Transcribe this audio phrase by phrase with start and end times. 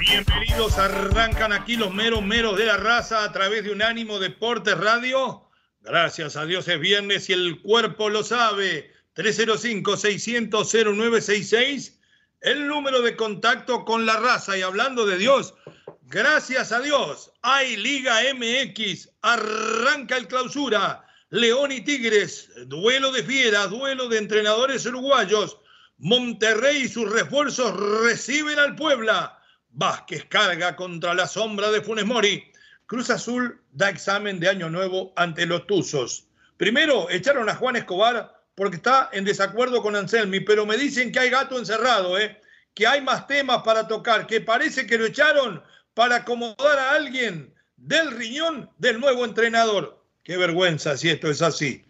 [0.00, 5.48] Bienvenidos, arrancan aquí los meros meros de la raza a través de Unánimo Deportes Radio.
[5.82, 8.92] Gracias a Dios es viernes y el cuerpo lo sabe.
[9.14, 12.00] 305-600-0966,
[12.40, 14.58] el número de contacto con la raza.
[14.58, 15.54] Y hablando de Dios,
[16.02, 21.04] gracias a Dios, hay Liga MX, arranca el clausura.
[21.30, 25.60] León y Tigres, duelo de fieras, duelo de entrenadores uruguayos.
[25.98, 29.38] Monterrey y sus refuerzos reciben al Puebla.
[29.70, 32.44] Vázquez carga contra la sombra de Funes Mori.
[32.86, 36.26] Cruz Azul da examen de año nuevo ante los Tuzos.
[36.56, 41.18] Primero echaron a Juan Escobar porque está en desacuerdo con Anselmi, pero me dicen que
[41.18, 42.40] hay gato encerrado, ¿eh?
[42.74, 45.62] que hay más temas para tocar, que parece que lo echaron
[45.94, 50.04] para acomodar a alguien del riñón del nuevo entrenador.
[50.22, 51.84] Qué vergüenza si esto es así.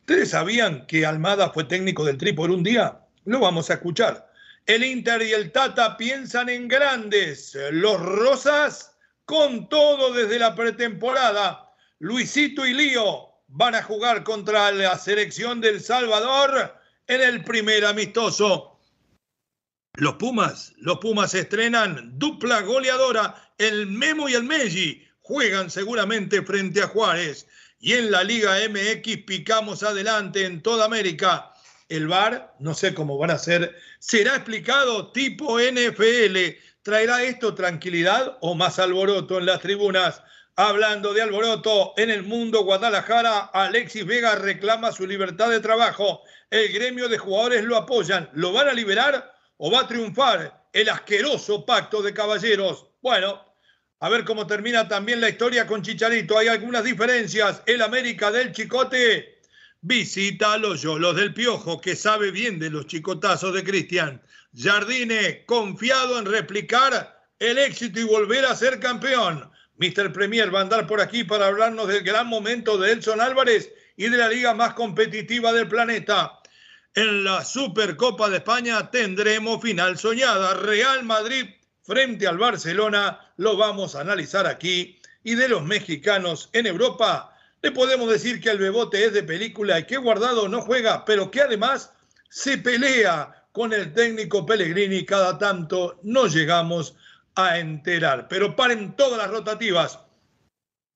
[0.00, 3.00] ¿Ustedes sabían que Almada fue técnico del Tri por un día?
[3.28, 4.32] Lo vamos a escuchar.
[4.64, 7.54] El Inter y el Tata piensan en grandes.
[7.72, 11.74] Los Rosas con todo desde la pretemporada.
[11.98, 16.74] Luisito y Lío van a jugar contra la selección del Salvador
[17.06, 18.80] en el primer amistoso.
[19.96, 26.80] Los Pumas, los Pumas estrenan dupla goleadora, el Memo y el Meji juegan seguramente frente
[26.80, 27.46] a Juárez.
[27.78, 31.52] Y en la Liga MX picamos adelante en toda América.
[31.88, 36.36] El VAR, no sé cómo van a ser, será explicado tipo NFL.
[36.82, 40.22] ¿Traerá esto tranquilidad o más alboroto en las tribunas?
[40.56, 46.22] Hablando de alboroto, en el mundo Guadalajara, Alexis Vega reclama su libertad de trabajo.
[46.50, 48.28] El gremio de jugadores lo apoyan.
[48.34, 52.86] ¿Lo van a liberar o va a triunfar el asqueroso pacto de caballeros?
[53.00, 53.42] Bueno,
[54.00, 56.36] a ver cómo termina también la historia con Chicharito.
[56.36, 57.62] Hay algunas diferencias.
[57.64, 59.37] El América del Chicote
[59.80, 64.22] visita a los Yolos del Piojo, que sabe bien de los chicotazos de Cristian.
[64.56, 69.50] Jardine, confiado en replicar el éxito y volver a ser campeón.
[69.76, 70.12] Mr.
[70.12, 74.08] Premier va a andar por aquí para hablarnos del gran momento de Elson Álvarez y
[74.08, 76.40] de la liga más competitiva del planeta.
[76.94, 80.54] En la Supercopa de España tendremos final soñada.
[80.54, 81.46] Real Madrid
[81.82, 83.20] frente al Barcelona.
[83.36, 84.98] Lo vamos a analizar aquí.
[85.22, 89.78] Y de los mexicanos en Europa, le podemos decir que el Bebote es de película
[89.78, 91.92] y que Guardado no juega, pero que además
[92.28, 96.94] se pelea con el técnico Pellegrini cada tanto no llegamos
[97.34, 98.28] a enterar.
[98.28, 99.98] Pero paren todas las rotativas.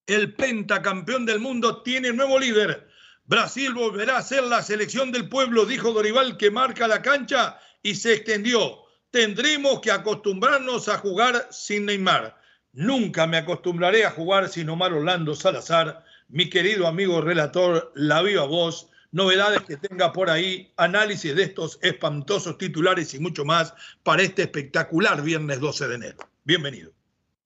[0.07, 2.89] El pentacampeón del mundo tiene nuevo líder.
[3.25, 7.95] Brasil volverá a ser la selección del pueblo, dijo Dorival, que marca la cancha y
[7.95, 8.79] se extendió.
[9.11, 12.41] Tendremos que acostumbrarnos a jugar sin Neymar.
[12.73, 18.47] Nunca me acostumbraré a jugar sin Omar Orlando Salazar mi querido amigo relator, la viva
[18.47, 24.23] voz, novedades que tenga por ahí, análisis de estos espantosos titulares y mucho más para
[24.23, 26.17] este espectacular viernes 12 de enero.
[26.45, 26.91] Bienvenido.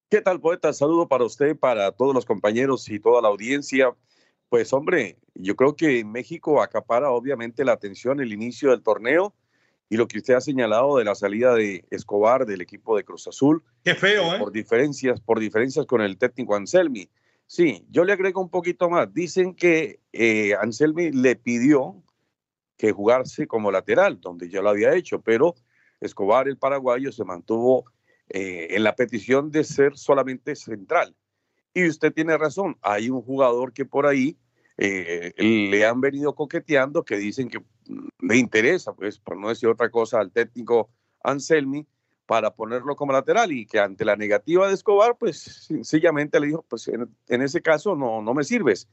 [0.09, 0.71] ¿Qué tal, poeta?
[0.71, 3.93] Saludo para usted, para todos los compañeros y toda la audiencia.
[4.47, 9.35] Pues hombre, yo creo que México acapara obviamente la atención el inicio del torneo
[9.89, 13.27] y lo que usted ha señalado de la salida de Escobar del equipo de Cruz
[13.27, 13.61] Azul.
[13.83, 14.39] Qué feo, ¿eh?
[14.39, 17.09] Por diferencias, por diferencias con el técnico Anselmi.
[17.47, 19.13] Sí, yo le agrego un poquito más.
[19.13, 22.03] Dicen que eh, Anselmi le pidió
[22.75, 25.55] que jugase como lateral, donde ya lo había hecho, pero
[26.01, 27.85] Escobar, el paraguayo, se mantuvo
[28.29, 31.15] eh, en la petición de ser solamente central.
[31.73, 34.37] Y usted tiene razón, hay un jugador que por ahí
[34.77, 37.63] eh, le han venido coqueteando, que dicen que
[38.19, 40.89] le interesa, pues por no decir otra cosa, al técnico
[41.23, 41.87] Anselmi,
[42.27, 46.63] para ponerlo como lateral y que ante la negativa de Escobar, pues sencillamente le dijo,
[46.67, 48.87] pues en, ese caso no, no me sirves.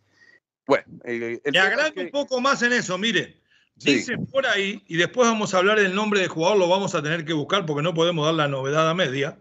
[0.67, 3.35] Bueno, eh, le agrego un poco más en eso, miren.
[3.77, 7.03] Dicen por ahí, y después vamos a hablar del nombre del jugador, lo vamos a
[7.03, 9.37] tener que buscar porque no podemos dar la novedad a media,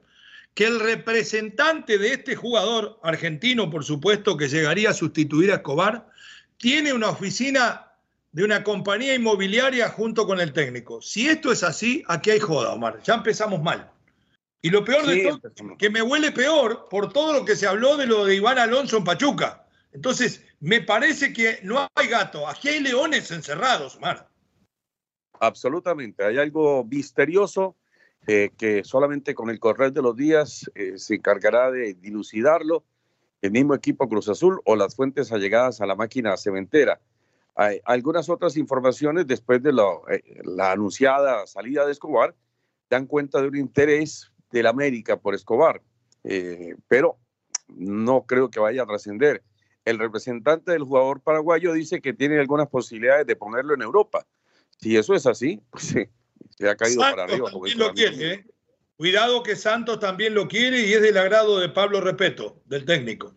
[0.55, 6.09] que el representante de este jugador, argentino por supuesto, que llegaría a sustituir a Escobar,
[6.57, 7.92] tiene una oficina
[8.33, 11.01] de una compañía inmobiliaria junto con el técnico.
[11.01, 13.01] Si esto es así, aquí hay joda, Omar.
[13.03, 13.89] Ya empezamos mal.
[14.61, 17.95] Y lo peor de todo, que me huele peor por todo lo que se habló
[17.95, 19.67] de lo de Iván Alonso en Pachuca.
[19.91, 24.29] Entonces, me parece que no hay gato, aquí hay leones encerrados, Mar.
[25.39, 27.75] Absolutamente, hay algo misterioso
[28.25, 32.85] eh, que solamente con el correr de los días eh, se encargará de dilucidarlo
[33.41, 37.01] el mismo equipo Cruz Azul o las fuentes allegadas a la máquina cementera.
[37.55, 42.35] Hay algunas otras informaciones después de eh, la anunciada salida de Escobar
[42.89, 45.81] dan cuenta de un interés del América por Escobar,
[46.87, 47.17] pero
[47.67, 49.43] no creo que vaya a trascender.
[49.85, 54.25] El representante del jugador paraguayo dice que tiene algunas posibilidades de ponerlo en Europa.
[54.77, 56.05] Si eso es así, pues sí,
[56.57, 57.49] se ha caído para arriba.
[57.77, 58.45] Lo quiere, ¿eh?
[58.95, 63.33] Cuidado que Santos también lo quiere y es del agrado de Pablo Repeto, del técnico.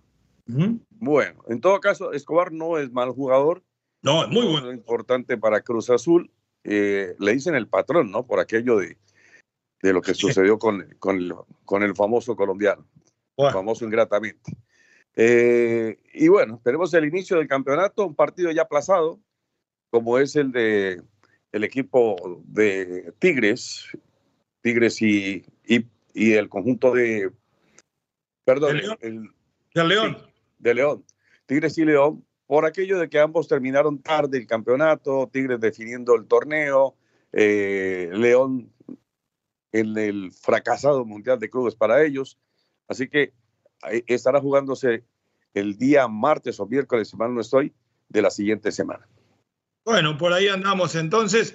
[0.46, 3.64] Bueno, en todo caso, Escobar no es mal jugador.
[4.06, 4.73] No, es muy bueno.
[4.73, 6.31] importante para Cruz Azul.
[6.62, 8.25] Eh, le dicen el patrón, ¿no?
[8.25, 8.97] Por aquello de,
[9.82, 11.29] de lo que sucedió con, con,
[11.64, 12.87] con, el famoso colombiano.
[13.37, 14.56] Famoso ingratamente.
[15.17, 19.19] Eh, y bueno, tenemos el inicio del campeonato, un partido ya aplazado,
[19.91, 21.03] como es el de
[21.50, 23.88] el equipo de Tigres,
[24.61, 27.32] Tigres y, y, el conjunto de,
[28.44, 30.19] perdón, de León.
[30.58, 31.05] de León,
[31.47, 36.26] Tigres y León, por aquello de que ambos terminaron tarde el campeonato, Tigres definiendo el
[36.26, 36.96] torneo,
[37.32, 38.72] eh, León
[39.72, 42.38] en el fracasado Mundial de Clubes para ellos.
[42.88, 43.32] Así que
[44.06, 45.04] estará jugándose
[45.54, 47.72] el día martes o miércoles, si mal no estoy,
[48.08, 49.06] de la siguiente semana.
[49.84, 51.54] Bueno, por ahí andamos entonces.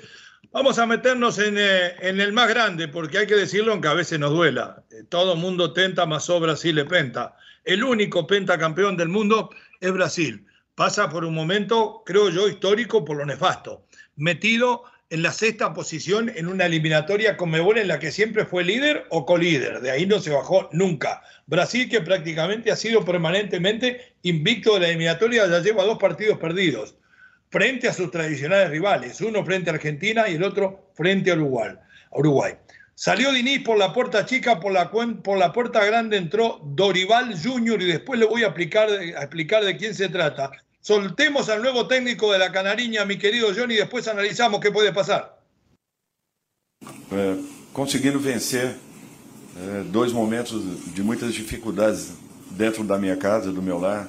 [0.51, 4.19] Vamos a meternos en, eh, el más grande, porque hay que decirlo aunque a veces
[4.19, 4.83] nos duela.
[4.91, 7.37] Eh, todo mundo tenta, más o Brasil le penta.
[7.63, 9.49] El único pentacampeón del mundo
[9.79, 10.45] es Brasil.
[10.75, 13.85] Pasa por un momento, creo yo, histórico por lo nefasto.
[14.15, 18.63] Metido en la sexta posición en una eliminatoria con Mebol en la que siempre fue
[18.63, 19.81] líder o colíder.
[19.81, 21.21] De ahí no se bajó nunca.
[21.47, 26.95] Brasil que prácticamente ha sido permanentemente invicto de la eliminatoria, ya lleva dos partidos perdidos
[27.49, 31.75] frente a sus tradicionales rivales, uno frente a Argentina y el otro frente a Uruguay.
[32.11, 32.53] Uruguay.
[32.95, 34.91] Salió Diniz por la puerta chica, por la,
[35.53, 40.09] puerta grande entró Dorival Junior y después le voy a, a explicar de quién se
[40.09, 40.51] trata.
[40.81, 44.91] Soltemos al nuevo técnico de la Canariña, mi querido Johnny, y después analizamos qué puede
[44.91, 45.39] pasar.
[47.11, 47.37] É,
[47.71, 48.75] conseguindo vencer
[49.55, 52.13] é, dois momentos de muitas dificuldades
[52.49, 54.07] dentro da minha casa, do meu lar.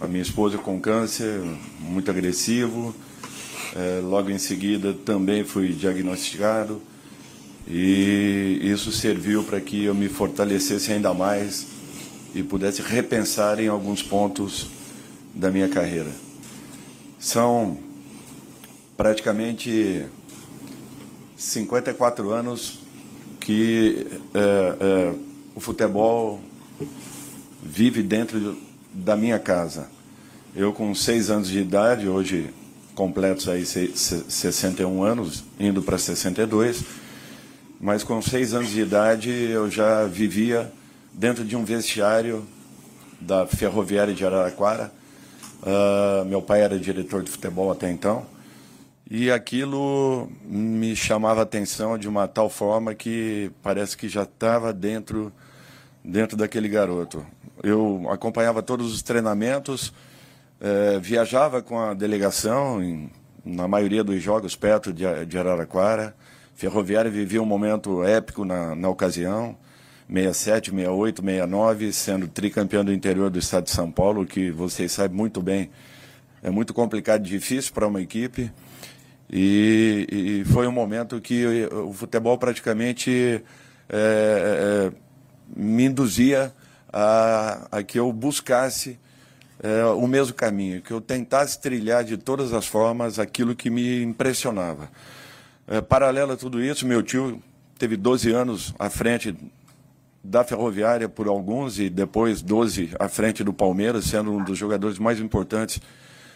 [0.00, 1.40] A minha esposa com câncer,
[1.78, 2.94] muito agressivo.
[3.74, 6.80] É, logo em seguida também fui diagnosticado
[7.66, 11.66] e isso serviu para que eu me fortalecesse ainda mais
[12.34, 14.68] e pudesse repensar em alguns pontos
[15.34, 16.10] da minha carreira.
[17.18, 17.78] São
[18.96, 20.06] praticamente
[21.36, 22.78] 54 anos
[23.40, 25.14] que é, é,
[25.54, 26.40] o futebol
[27.62, 28.56] vive dentro
[28.92, 29.88] da minha casa.
[30.54, 32.50] Eu com seis anos de idade, hoje
[32.96, 36.82] completos aí 61 anos, indo para 62,
[37.78, 40.72] mas com seis anos de idade eu já vivia
[41.12, 42.44] dentro de um vestiário
[43.20, 44.90] da Ferroviária de Araraquara.
[45.62, 48.24] Uh, meu pai era diretor de futebol até então.
[49.08, 54.72] E aquilo me chamava a atenção de uma tal forma que parece que já estava
[54.72, 55.30] dentro,
[56.02, 57.24] dentro daquele garoto.
[57.62, 59.92] Eu acompanhava todos os treinamentos,
[60.60, 63.10] é, viajava com a delegação em,
[63.44, 66.14] na maioria dos jogos perto de, de Araraquara.
[66.54, 69.56] Ferroviária vivia um momento épico na, na ocasião.
[70.08, 75.16] 67, 68, 69, sendo tricampeão do interior do estado de São Paulo, que vocês sabem
[75.16, 75.68] muito bem,
[76.42, 78.52] é muito complicado e difícil para uma equipe.
[79.28, 83.42] E, e, foi um momento que o futebol praticamente
[83.88, 84.92] é, é,
[85.56, 86.52] me induzia
[86.92, 88.96] a, a que eu buscasse
[89.62, 94.02] é, o mesmo caminho, que eu tentasse trilhar de todas as formas aquilo que me
[94.02, 94.90] impressionava.
[95.66, 97.42] É, paralelo a tudo isso, meu tio
[97.78, 99.34] teve 12 anos à frente
[100.22, 104.98] da Ferroviária por alguns e depois 12 à frente do Palmeiras, sendo um dos jogadores
[104.98, 105.80] mais importantes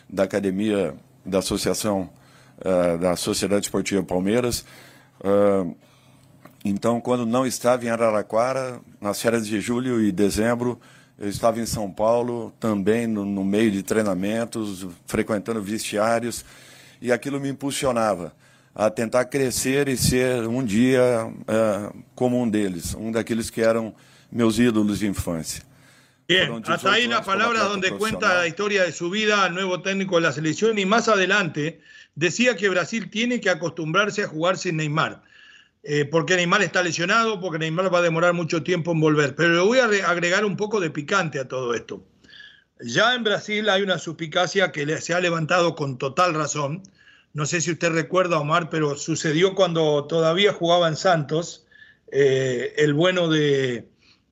[0.09, 2.09] da academia da Associação
[2.59, 4.65] uh, da Sociedade Esportiva Palmeiras.
[5.21, 5.75] Uh,
[6.65, 10.79] então, quando não estava em Araraquara, nas férias de julho e dezembro,
[11.21, 16.45] eu estava em São Paulo, também no, no meio de treinamentos, frequentando vestiários,
[17.01, 18.35] e aquilo me impulsionava
[18.75, 23.95] a tentar crescer e ser um dia é, como um deles, um daqueles que eram
[24.33, 25.63] meus ídolos de infância.
[26.27, 30.15] Bien, hasta ahí las palabras donde cuenta la historia de su vida al nuevo técnico
[30.15, 31.81] de la selección y más adelante
[32.15, 35.23] decía que Brasil tiene que acostumbrarse a jugar sin Neymar.
[35.83, 39.35] Eh, porque Neymar está lesionado, porque Neymar va a demorar mucho tiempo en volver.
[39.35, 42.05] Pero le voy a agregar un poco de picante a todo esto.
[42.81, 46.83] Ya en Brasil hay una suspicacia que se ha levantado con total razón.
[47.33, 51.67] No sé si usted recuerda, Omar, pero sucedió cuando todavía jugaba en Santos,
[52.11, 53.89] eh, el bueno de,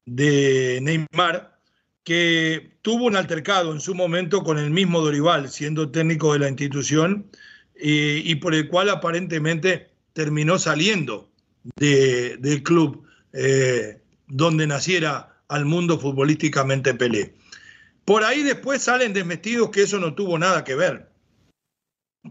[0.07, 1.59] de Neymar,
[2.05, 6.49] que tuvo un altercado en su momento con el mismo Dorival, siendo técnico de la
[6.49, 7.31] institución,
[7.81, 11.28] y, por el cual aparentemente terminó saliendo
[11.77, 17.35] del club eh, donde naciera al mundo futbolísticamente Pelé.
[18.05, 21.11] Por ahí después salen desmestidos que eso no tuvo nada que ver.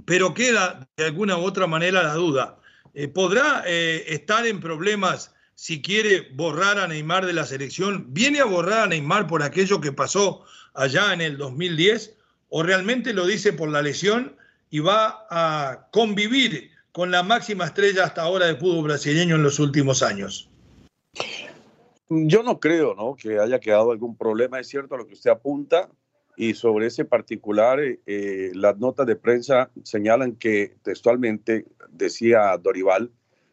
[0.06, 2.60] Pero queda de alguna u otra manera la duda.
[2.94, 8.13] Eh, ¿Podrá eh, estar en problemas si quiere borrar a Neymar de la selección?
[8.13, 12.15] ¿Viene a borrar a Neymar por aquello que pasó allá en el 2010?
[12.50, 14.36] ¿O realmente lo dice por la lesión
[14.70, 19.60] y va a convivir con la máxima estrella hasta ahora del fútbol brasileño en los
[19.60, 20.50] últimos años?
[22.10, 23.16] Yo no creo ¿no?
[23.16, 25.92] que haya quedado algún problema, es cierto lo que usted apunta,
[26.38, 33.12] y sobre ese particular, eh, las notas de prensa señalan que textualmente decía Dorival,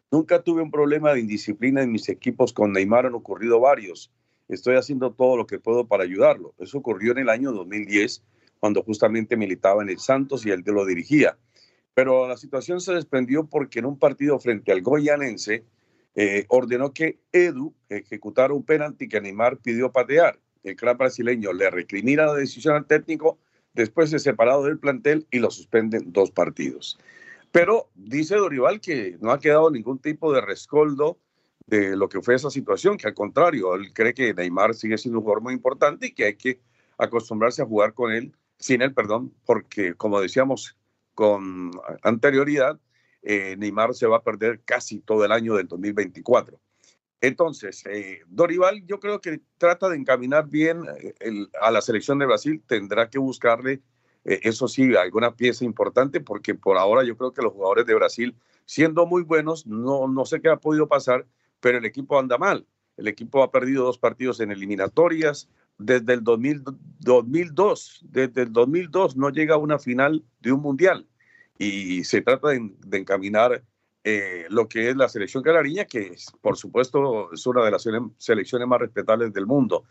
[0.09, 4.11] nunca tuve un problema de indisciplina en mis equipos con Neymar, han ocurrido varios,
[4.47, 6.55] estoy haciendo todo lo que puedo para ayudarlo.
[6.57, 8.23] Eso ocurrió en el año 2010,
[8.59, 11.37] cuando justamente militaba en el Santos y él lo dirigía.
[11.95, 15.63] Pero la situación se desprendió porque en un partido frente al Goyanense,
[16.13, 20.39] eh, ordenó que Edu ejecutara un penalti que Neymar pidió patear.
[20.63, 23.37] El club brasileño le recrimina la decisión al técnico,
[23.73, 26.99] después se separado del plantel y lo suspenden dos partidos.
[27.51, 31.17] Pero dice Dorival que no ha quedado ningún tipo de rescoldo
[31.67, 35.19] de lo que fue esa situación, que al contrario, él cree que Neymar sigue siendo
[35.19, 36.59] un jugador muy importante y que hay que
[36.97, 40.77] acostumbrarse a jugar con él, sin él, perdón, porque como decíamos
[41.15, 41.71] con
[42.03, 42.79] anterioridad,
[43.23, 46.59] eh, Neymar se va a perder casi todo el año del 2024.
[47.21, 52.27] Entonces, eh, Dorival yo creo que trata de encaminar bien eh, a la selección de
[52.27, 53.81] Brasil, tendrá que buscarle,
[54.23, 58.35] eso sí, alguna pieza importante, porque por ahora yo creo que los jugadores de Brasil,
[58.65, 61.27] siendo muy buenos, no, no sé qué ha podido pasar,
[61.59, 62.65] pero el equipo anda mal.
[62.97, 68.01] El equipo ha perdido dos partidos en eliminatorias desde el 2002.
[68.09, 71.07] Desde el 2002 no llega a una final de un mundial
[71.57, 73.63] y se trata de, encaminar
[74.03, 77.87] eh, lo que es la selección canariña, que es, por supuesto es una de las
[78.17, 79.85] selecciones más respetables del mundo.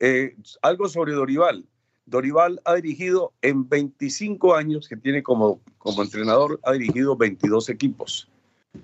[0.00, 1.66] Eh, algo sobre Dorival.
[2.06, 8.28] Dorival ha dirigido en 25 años que tiene como, como entrenador, ha dirigido 22 equipos.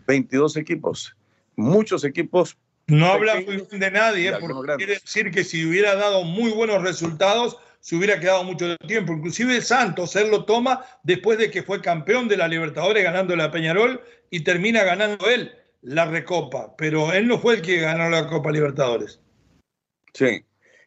[0.07, 1.17] 22 equipos.
[1.57, 2.57] Muchos equipos.
[2.91, 6.83] No habla muy bien de nadie, porque quiere decir que si hubiera dado muy buenos
[6.83, 9.13] resultados, se hubiera quedado mucho tiempo.
[9.13, 13.51] Inclusive Santos, él lo toma después de que fue campeón de la Libertadores ganando la
[13.51, 18.27] Peñarol y termina ganando él la Recopa, pero él no fue el que ganó la
[18.27, 19.21] Copa Libertadores.
[20.13, 20.45] Sí.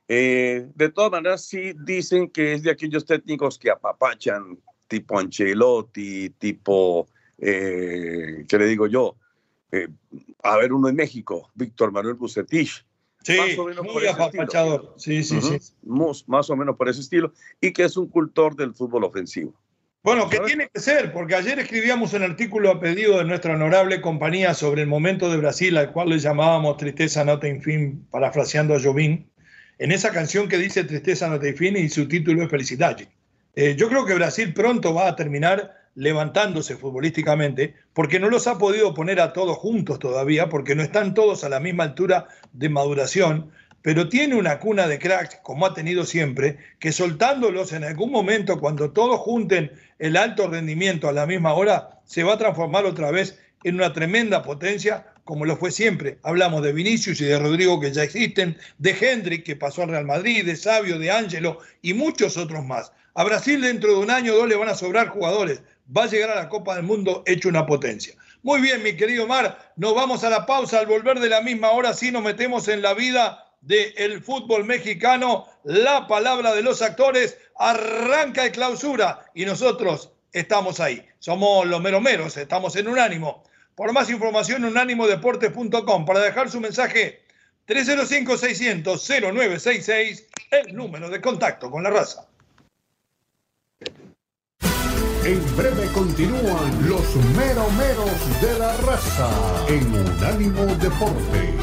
[0.07, 6.29] Eh, de todas maneras, sí dicen que es de aquellos técnicos que apapachan, tipo Ancelotti,
[6.31, 7.07] tipo,
[7.39, 9.15] eh, ¿qué le digo yo?
[9.73, 9.87] Eh,
[10.43, 12.85] a ver, uno en México, Víctor Manuel Bucetich,
[13.23, 14.93] Sí, más o menos muy apapachador.
[14.97, 15.57] Sí, sí, sí.
[15.85, 17.33] Más, o menos por ese estilo.
[17.61, 19.53] Y que es un cultor del fútbol ofensivo.
[20.03, 24.01] Bueno, que tiene que ser, porque ayer escribíamos un artículo a pedido de nuestra honorable
[24.01, 28.75] compañía sobre el momento de Brasil, al cual le llamábamos Tristeza Nota en Fin, parafraseando
[28.75, 29.31] a Jovín,
[29.79, 33.07] en esa canción que dice Tristeza Nota en Fin y su título es Felicidade.
[33.55, 38.57] Eh, yo creo que Brasil pronto va a terminar levantándose futbolísticamente, porque no los ha
[38.57, 42.69] podido poner a todos juntos todavía, porque no están todos a la misma altura de
[42.69, 43.51] maduración,
[43.83, 48.59] pero tiene una cuna de cracks, como ha tenido siempre, que soltándolos en algún momento,
[48.59, 53.11] cuando todos junten el alto rendimiento a la misma hora, se va a transformar otra
[53.11, 56.17] vez en una tremenda potencia, como lo fue siempre.
[56.23, 60.05] Hablamos de Vinicius y de Rodrigo que ya existen, de Hendrik que pasó al Real
[60.05, 62.93] Madrid, de Sabio, de Ángelo y muchos otros más.
[63.15, 65.61] A Brasil dentro de un año o dos le van a sobrar jugadores,
[65.95, 68.15] va a llegar a la Copa del Mundo hecho una potencia.
[68.41, 70.79] Muy bien, mi querido Mar, nos vamos a la pausa.
[70.79, 75.47] Al volver de la misma hora, sí nos metemos en la vida del fútbol mexicano.
[75.63, 81.05] La palabra de los actores arranca de clausura y nosotros estamos ahí.
[81.19, 83.43] Somos los meromeros, estamos en Unánimo.
[83.75, 86.05] Por más información, unánimodeportes.com.
[86.05, 87.23] Para dejar su mensaje,
[87.67, 92.27] 305-600-0966, el número de contacto con la raza.
[95.25, 99.29] En breve continúan los meromeros de la raza
[99.67, 101.55] en Unánimo Deportes.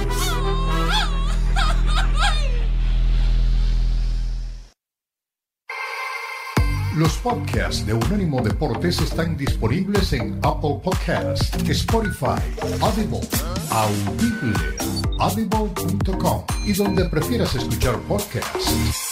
[6.97, 12.41] Los podcasts de Unánimo Deportes están disponibles en Apple Podcasts, Spotify,
[12.81, 13.21] Audible
[13.71, 14.55] audible,
[15.19, 19.10] audible.com y donde prefieras escuchar podcasts.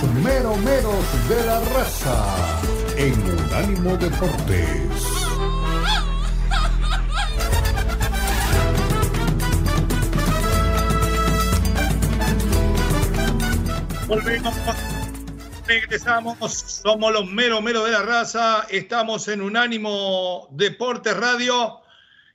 [0.00, 2.60] Los meromeros de la raza
[2.96, 4.88] en Unánimo Deportes.
[14.08, 14.54] Volvemos,
[15.66, 16.38] regresamos,
[16.82, 21.82] somos los mero mero de la raza, estamos en Unánimo Deportes Radio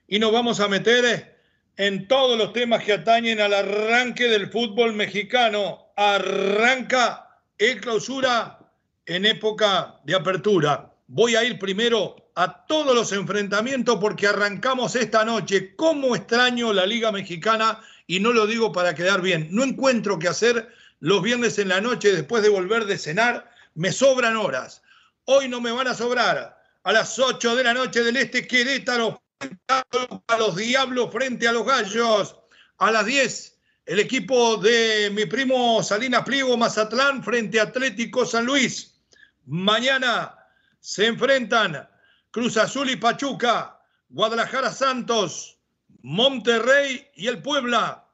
[0.06, 1.40] y nos vamos a meter
[1.76, 5.92] en todos los temas que atañen al arranque del fútbol mexicano.
[5.96, 7.27] Arranca
[7.58, 8.58] el clausura
[9.06, 10.92] en época de apertura.
[11.08, 15.74] Voy a ir primero a todos los enfrentamientos porque arrancamos esta noche.
[15.74, 17.80] ¿Cómo extraño la Liga Mexicana?
[18.06, 19.48] Y no lo digo para quedar bien.
[19.50, 20.68] No encuentro qué hacer
[21.00, 24.82] los viernes en la noche después de volver de cenar, me sobran horas.
[25.24, 26.58] Hoy no me van a sobrar.
[26.84, 29.22] A las 8 de la noche del Este, Querétaro,
[29.68, 32.36] a los Diablos frente a los Gallos.
[32.78, 33.57] A las 10,
[33.88, 39.00] el equipo de mi primo Salinas Pliego Mazatlán frente a Atlético San Luis.
[39.46, 40.38] Mañana
[40.78, 41.88] se enfrentan
[42.30, 43.80] Cruz Azul y Pachuca,
[44.10, 45.58] Guadalajara Santos,
[46.02, 48.06] Monterrey y el Puebla.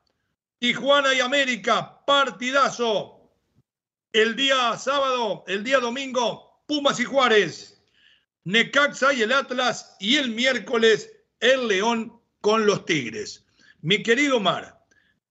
[0.61, 3.33] Tijuana y América, partidazo.
[4.13, 7.83] El día sábado, el día domingo, Pumas y Juárez.
[8.45, 9.97] Necaxa y el Atlas.
[9.99, 13.45] Y el miércoles, el León con los Tigres.
[13.81, 14.84] Mi querido Mar,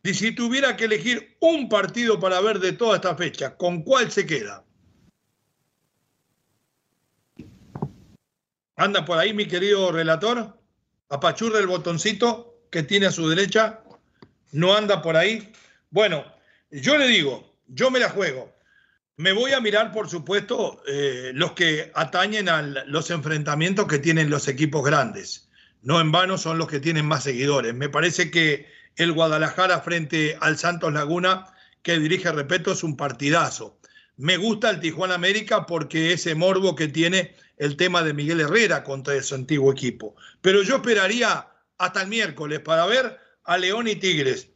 [0.03, 4.11] y si tuviera que elegir un partido para ver de toda esta fecha, ¿con cuál
[4.11, 4.65] se queda?
[8.75, 10.59] ¿Anda por ahí mi querido relator?
[11.09, 13.83] Apachurra el botoncito que tiene a su derecha
[14.53, 15.51] no anda por ahí.
[15.89, 16.23] Bueno,
[16.71, 18.53] yo le digo, yo me la juego.
[19.17, 24.29] Me voy a mirar, por supuesto, eh, los que atañen a los enfrentamientos que tienen
[24.29, 25.49] los equipos grandes.
[25.81, 27.73] No en vano son los que tienen más seguidores.
[27.73, 31.47] Me parece que el Guadalajara frente al Santos Laguna,
[31.81, 33.77] que dirige Repeto, es un partidazo.
[34.17, 38.83] Me gusta el Tijuana América porque ese morbo que tiene el tema de Miguel Herrera
[38.83, 40.15] contra su antiguo equipo.
[40.41, 44.49] Pero yo esperaría hasta el miércoles para ver a León y Tigres.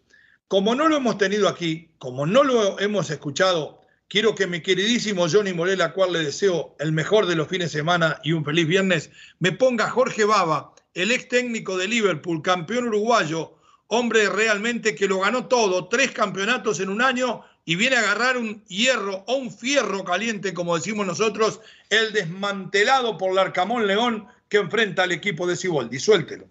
[0.47, 5.27] Como no lo hemos tenido aquí, como no lo hemos escuchado, quiero que mi queridísimo
[5.29, 8.45] Johnny Morel, a cual le deseo el mejor de los fines de semana y un
[8.45, 13.56] feliz viernes, me ponga Jorge Baba, el ex técnico de Liverpool, campeón uruguayo,
[13.87, 18.37] hombre realmente que lo ganó todo, tres campeonatos en un año y viene a agarrar
[18.37, 24.57] un hierro o un fierro caliente, como decimos nosotros, el desmantelado por Larcamón León que
[24.57, 25.99] enfrenta al equipo de Ciboldi.
[25.99, 26.45] Suéltelo.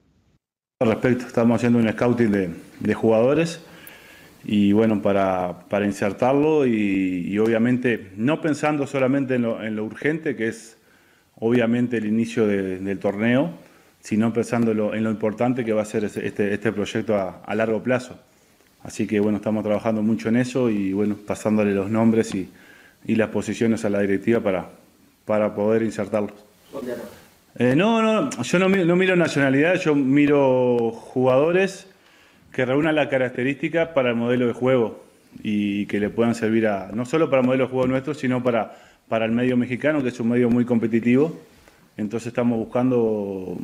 [0.80, 3.60] Al respecto, estamos haciendo un scouting de, jugadores
[4.44, 10.76] y bueno, para, para insertarlo y, obviamente no pensando solamente en lo, urgente, que es
[11.36, 13.54] obviamente el inicio del torneo,
[14.06, 18.16] sino pensando en lo, importante que va a ser este, este proyecto a, largo plazo.
[18.84, 22.48] Así que bueno, estamos trabajando mucho en eso y bueno, pasándole los nombres y,
[23.08, 24.68] las posiciones a la directiva para,
[25.24, 26.34] para poder insertarlos.
[27.58, 31.88] Eh, no, no, yo no, no, miro nacionalidad, yo miro jugadores
[32.52, 35.04] que reúnan la característica para el modelo de juego
[35.42, 38.40] y que le puedan servir a, no solo para el modelo de juego nuestro, sino
[38.40, 38.76] para,
[39.08, 41.36] para el medio mexicano, que es un medio muy competitivo.
[41.96, 43.56] Entonces estamos buscando,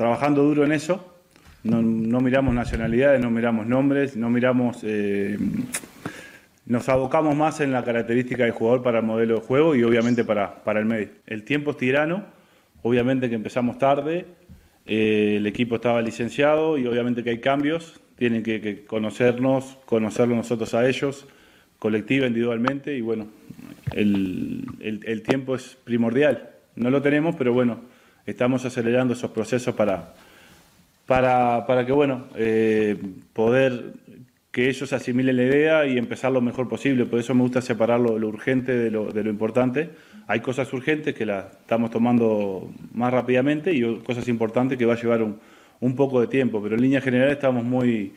[0.00, 1.14] trabajando duro en eso.
[1.62, 4.78] No, miramos nacionalidades, no miramos nombres, no miramos...
[4.82, 5.36] Eh,
[6.64, 10.24] nos abocamos más en la característica del jugador para el modelo de juego y obviamente
[10.24, 11.08] para, para el medio.
[11.26, 12.24] El tiempo es tirano
[12.82, 14.24] Obviamente que empezamos tarde,
[14.86, 20.72] eh, el equipo estaba licenciado y obviamente que hay cambios, tienen que, conocernos, conocerlo nosotros
[20.72, 21.26] a ellos,
[21.78, 23.28] colectiva, individualmente, y bueno,
[23.92, 26.50] el, tiempo es primordial.
[26.74, 27.80] No lo tenemos, pero bueno,
[28.30, 30.14] estamos acelerando esos procesos para,
[31.06, 32.96] para, para que, bueno, eh,
[33.32, 33.92] poder
[34.50, 37.06] que ellos asimilen la idea y empezar lo mejor posible.
[37.06, 39.90] Por eso me gusta separar lo, urgente de lo, de lo, importante.
[40.26, 45.00] Hay cosas urgentes que las estamos tomando más rápidamente y cosas importantes que va a
[45.00, 45.38] llevar un,
[45.80, 46.60] un poco de tiempo.
[46.62, 48.12] Pero en línea general estamos muy...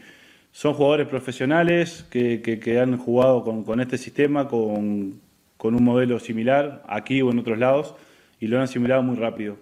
[0.51, 5.19] Son jugadores profesionales que, que, han jugado con, con este sistema, con,
[5.57, 7.95] con, un modelo similar aquí o en otros lados
[8.43, 9.55] y lo han asimilado muy rápido.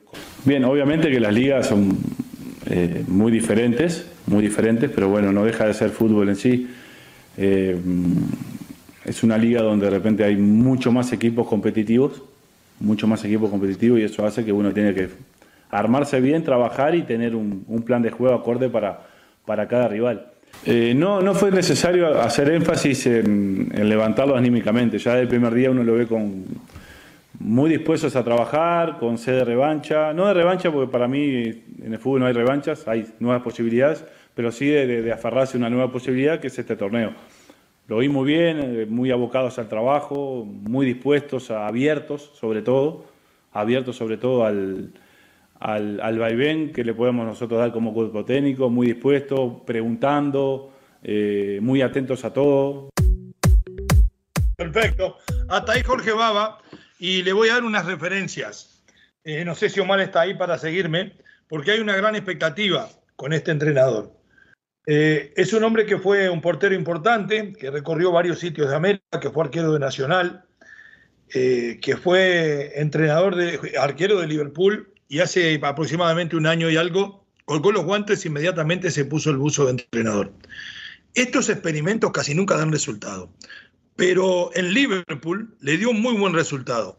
[0.44, 2.00] Bien, obviamente que las ligas son
[2.68, 6.68] eh, muy diferentes, muy diferentes, pero bueno, no deja de ser fútbol en sí.
[7.38, 7.80] Eh,
[9.06, 12.24] es una liga donde de repente hay mucho más equipos competitivos,
[12.80, 15.10] mucho más equipos competitivos y eso hace que uno tiene que
[15.70, 19.02] armarse bien, trabajar y tener un, plan de juego acorde para,
[19.46, 20.26] para cada rival.
[20.66, 25.84] Eh, no, no fue necesario hacer énfasis en, levantarlo anímicamente, ya del primer día uno
[25.84, 26.46] lo ve con
[27.44, 31.94] muy dispuestos a trabajar, con sed de revancha, no de revancha porque para mí en
[31.94, 35.92] el fútbol no hay revanchas, hay nuevas posibilidades, pero sí de, aferrarse a una nueva
[35.92, 37.14] posibilidad que es este torneo.
[37.88, 43.06] Lo vi muy bien, eh, muy abocados al trabajo, muy dispuestos, abiertos sobre todo,
[43.52, 44.94] abiertos sobre todo al,
[45.60, 50.72] al, al vaivén que le podemos nosotros dar como cuerpo técnico, muy dispuestos, preguntando,
[51.04, 52.90] eh, muy atentos a todo.
[54.56, 55.18] Perfecto.
[55.50, 56.60] Hasta ahí Jorge Baba
[57.02, 58.84] y le voy a dar unas referencias.
[59.24, 61.14] Eh, no sé si Omar está ahí para seguirme,
[61.48, 64.14] porque hay una gran expectativa con este entrenador.
[64.86, 69.20] Eh, es un hombre que fue un portero importante, que recorrió varios sitios de América,
[69.20, 70.46] que fue arquero de Nacional,
[71.28, 77.72] que fue entrenador de arquero de Liverpool y hace aproximadamente un año y algo colgó
[77.72, 80.34] los guantes e inmediatamente se puso el buzo de entrenador.
[81.16, 83.32] Estos experimentos casi nunca dan resultado,
[84.02, 86.98] pero en Liverpool le dio un muy buen resultado.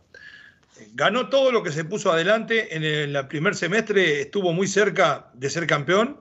[0.94, 5.50] Ganó todo lo que se puso adelante en el primer semestre, estuvo muy cerca de
[5.50, 6.20] ser campeón.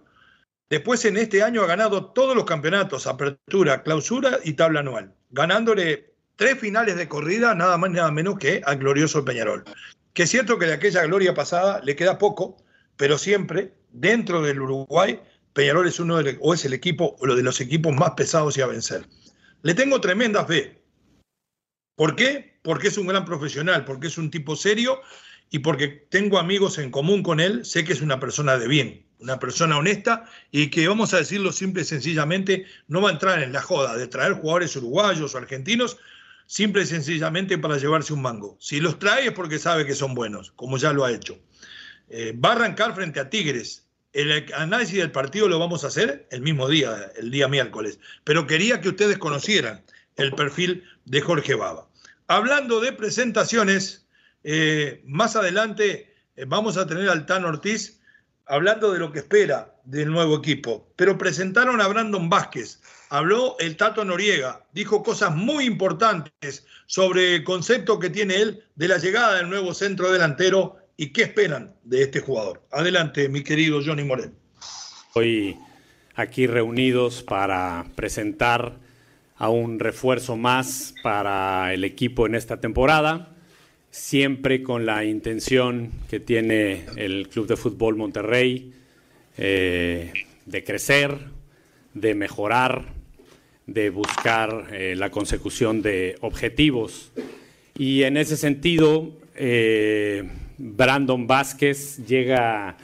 [0.72, 6.16] Después en este año ha ganado todos los campeonatos, apertura, clausura y tabla anual, ganándole
[6.36, 9.64] tres finales de corrida, nada más nada menos que al glorioso Peñarol.
[10.14, 12.58] Que es cierto que de aquella gloria pasada le queda poco,
[12.98, 15.20] pero siempre dentro del Uruguay
[15.54, 18.62] Peñarol es uno de, o es el equipo o de los equipos más pesados y
[18.62, 19.06] a vencer.
[19.64, 20.82] Le tengo tremenda fe.
[21.96, 22.60] ¿Por qué?
[22.64, 25.02] Porque es un gran profesional, porque es un tipo serio
[25.52, 29.06] y porque tengo amigos en común con él, sé que es una persona de bien,
[29.20, 33.44] una persona honesta y que, vamos a decirlo simple y sencillamente, no va a entrar
[33.44, 35.98] en la joda de traer jugadores uruguayos o argentinos
[36.48, 38.58] simple y sencillamente para llevarse un mango.
[38.60, 41.38] Si los trae es porque sabe que son buenos, como ya lo ha hecho.
[42.10, 43.81] Eh, va a arrancar frente a Tigres,
[44.14, 48.48] el análisis del partido lo vamos a hacer el mismo día, el día miércoles, pero
[48.48, 49.84] quería que ustedes conocieran
[50.18, 51.88] el perfil de Jorge Baba.
[52.28, 54.08] Hablando de presentaciones,
[54.44, 58.00] eh, más adelante eh, vamos a tener al Tan Ortiz
[58.46, 63.78] hablando de lo que espera del nuevo equipo, pero presentaron a Brandon Vázquez, habló el
[63.78, 69.36] Tato Noriega, dijo cosas muy importantes sobre el concepto que tiene él de la llegada
[69.36, 72.62] del nuevo centro delantero y qué esperan de este jugador.
[72.70, 74.34] Adelante, mi querido Johnny Morel.
[75.16, 75.58] Hoy
[76.14, 78.78] aquí reunidos para presentar
[79.36, 83.34] a un refuerzo más para el equipo en esta temporada,
[83.90, 88.72] siempre con la intención que tiene el Club de Fútbol Monterrey
[89.40, 90.14] eh,
[90.46, 91.18] de crecer,
[91.96, 92.94] de mejorar,
[93.66, 97.12] de buscar eh, la consecución de objetivos.
[97.76, 100.30] Y en ese sentido, eh,
[100.62, 102.78] Brandon Vázquez llega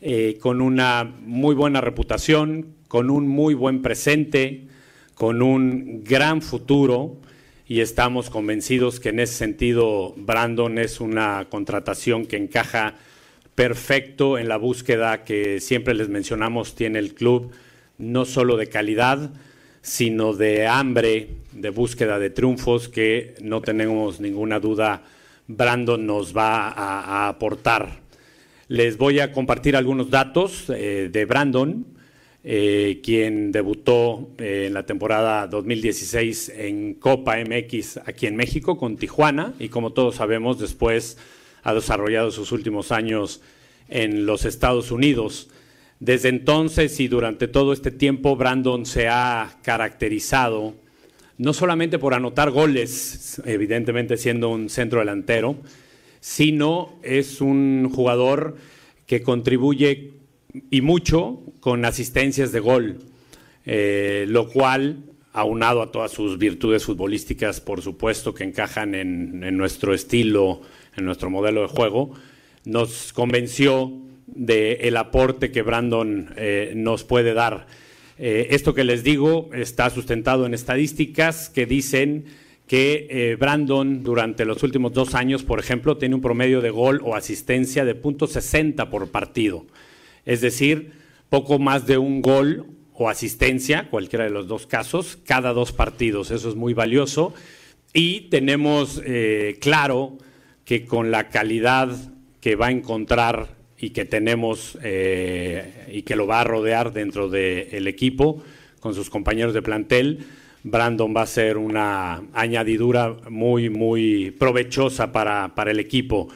[0.00, 4.66] eh, con una muy buena reputación, con un muy buen presente,
[5.14, 7.18] con un gran futuro
[7.68, 12.94] y estamos convencidos que en ese sentido Brandon es una contratación que encaja
[13.54, 17.52] perfecto en la búsqueda que siempre les mencionamos tiene el club,
[17.98, 19.30] no solo de calidad,
[19.82, 25.04] sino de hambre, de búsqueda de triunfos que no tenemos ninguna duda
[25.56, 28.00] Brandon nos va a, aportar.
[28.68, 31.86] Les voy a compartir algunos datos eh, de Brandon,
[32.44, 38.96] eh, quien debutó eh, en la temporada 2016 en Copa MX aquí en México con
[38.96, 41.18] Tijuana y como todos sabemos después
[41.62, 43.42] ha desarrollado sus últimos años
[43.88, 45.50] en los Estados Unidos.
[45.98, 50.74] Desde entonces y durante todo este tiempo Brandon se ha caracterizado
[51.40, 55.56] no solamente por anotar goles, evidentemente siendo un centro delantero,
[56.20, 58.56] sino es un jugador
[59.06, 60.10] que contribuye
[60.70, 62.98] y mucho con asistencias de gol,
[63.64, 69.94] eh, lo cual, aunado a todas sus virtudes futbolísticas, por supuesto, que encajan en, nuestro
[69.94, 70.60] estilo,
[70.94, 72.10] en nuestro modelo de juego,
[72.66, 73.90] nos convenció
[74.26, 77.66] del aporte que Brandon eh, nos puede dar.
[78.22, 82.26] Eh, esto que les digo está sustentado en estadísticas que dicen
[82.66, 87.00] que eh, Brandon durante los últimos dos años, por ejemplo, tiene un promedio de gol
[87.02, 89.64] o asistencia de .60 por partido.
[90.26, 90.92] Es decir,
[91.30, 96.30] poco más de un gol o asistencia, cualquiera de los dos casos, cada dos partidos.
[96.30, 97.32] Eso es muy valioso.
[97.94, 100.18] Y tenemos eh, claro
[100.66, 101.88] que con la calidad
[102.42, 107.28] que va a encontrar y que tenemos eh, y que lo va a rodear dentro
[107.28, 108.42] del equipo
[108.78, 110.26] con sus compañeros de plantel.
[110.62, 116.28] Brandon va a ser una añadidura muy, muy provechosa para, para el equipo.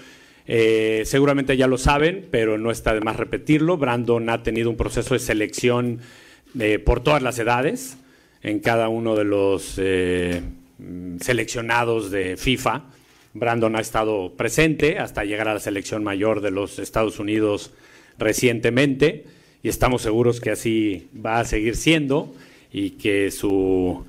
[0.47, 3.77] Eh, seguramente ya lo saben, pero no está de más repetirlo.
[3.77, 6.01] Brandon ha tenido un proceso de selección
[6.59, 7.99] eh, por todas las edades
[8.43, 9.81] en cada uno de los
[11.21, 12.85] seleccionados de FIFA
[13.35, 17.73] Brandon ha estado presente hasta llegar a la selección mayor de los Estados Unidos
[18.17, 19.25] recientemente
[19.63, 22.33] y estamos seguros que así va a seguir siendo
[22.73, 24.05] y que su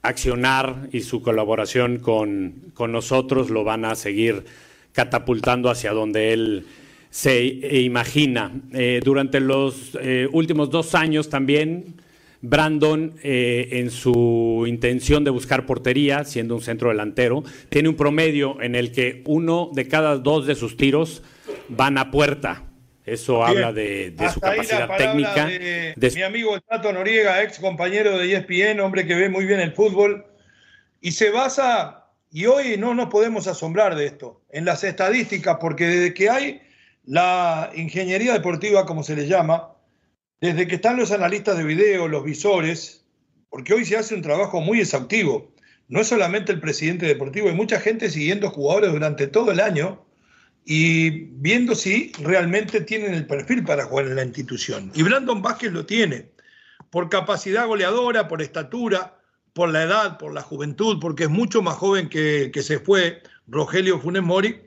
[0.00, 4.44] accionar y su colaboración con, con nosotros lo van a seguir
[4.92, 6.66] catapultando hacia donde él
[7.10, 8.52] se imagina.
[8.72, 11.94] Eh, durante los eh, últimos dos años también,
[12.42, 18.60] Brandon, eh, en su intención de buscar portería, siendo un centro delantero, tiene un promedio
[18.60, 21.22] en el que uno de cada dos de sus tiros
[21.68, 22.64] van a puerta.
[23.04, 25.46] Eso habla de, su capacidad técnica.
[25.46, 29.72] De, Mi amigo Tato Noriega, ex compañero de ESPN, hombre que ve muy bien el
[29.72, 30.26] fútbol,
[31.00, 35.86] y se basa, y hoy no nos podemos asombrar de esto, en las estadísticas, porque
[35.86, 36.62] desde que hay
[37.04, 39.71] la ingeniería deportiva, como se le llama,
[40.42, 43.04] desde que están los analistas de video, los visores,
[43.48, 45.54] porque hoy se hace un trabajo muy exhaustivo.
[45.86, 50.04] No es solamente el presidente deportivo, hay mucha gente siguiendo jugadores durante todo el año
[50.64, 54.90] y viendo si realmente tienen el perfil para jugar en la institución.
[54.96, 56.30] Y Brandon Vázquez lo tiene,
[56.90, 59.20] por capacidad goleadora, por estatura,
[59.52, 64.00] por la edad, por la juventud, porque es mucho más joven que, se fue Rogelio
[64.00, 64.60] Funes Mori,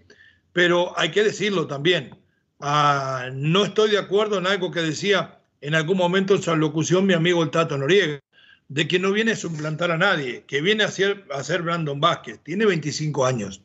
[0.53, 2.17] pero hay que decirlo también,
[2.61, 5.34] ah, no estoy de acuerdo en algo que decía
[5.65, 8.19] en algún momento en su alocución mi amigo el Tato Noriega,
[8.67, 11.99] de que no viene a suplantar a nadie, que viene a ser, a ser Brandon
[11.99, 13.61] Vázquez, tiene 25 años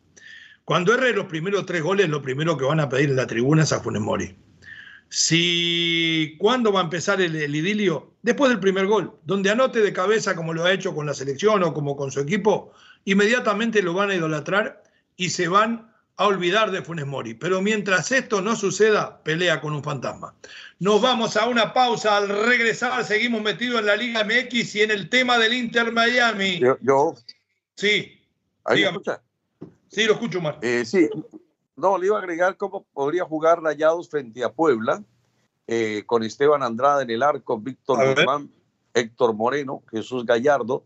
[0.71, 3.65] cuando erre los primeros tres goles, lo primero que van a pedir en la tribuna
[3.65, 4.37] es a Funes Mori.
[5.09, 8.15] Si, ¿Cuándo va a empezar el, idilio?
[8.23, 11.65] Después del primer gol, donde anote de cabeza como lo ha hecho con la selección
[11.65, 12.73] o como con su equipo,
[13.05, 14.85] inmediatamente lo van a idolatrar
[15.17, 15.90] y se van
[16.21, 17.33] a olvidar de Funes Mori.
[17.33, 20.35] Pero mientras esto no suceda, pelea con un fantasma.
[20.79, 22.19] Nos vamos a una pausa.
[22.19, 26.61] Al regresar, seguimos metidos en la Liga MX y en el tema del Inter Miami.
[26.83, 27.15] Yo.
[27.75, 28.21] Sí.
[28.65, 28.85] Ahí
[29.89, 30.59] Sí, lo escucho, Mar.
[30.61, 31.09] Eh, sí,
[31.75, 35.03] no, le iba a agregar cómo podría jugar Rayados frente a Puebla,
[35.67, 38.51] eh, con Esteban Andrade en el arco, Víctor Guzmán,
[38.93, 40.85] Héctor Moreno, Jesús Gallardo,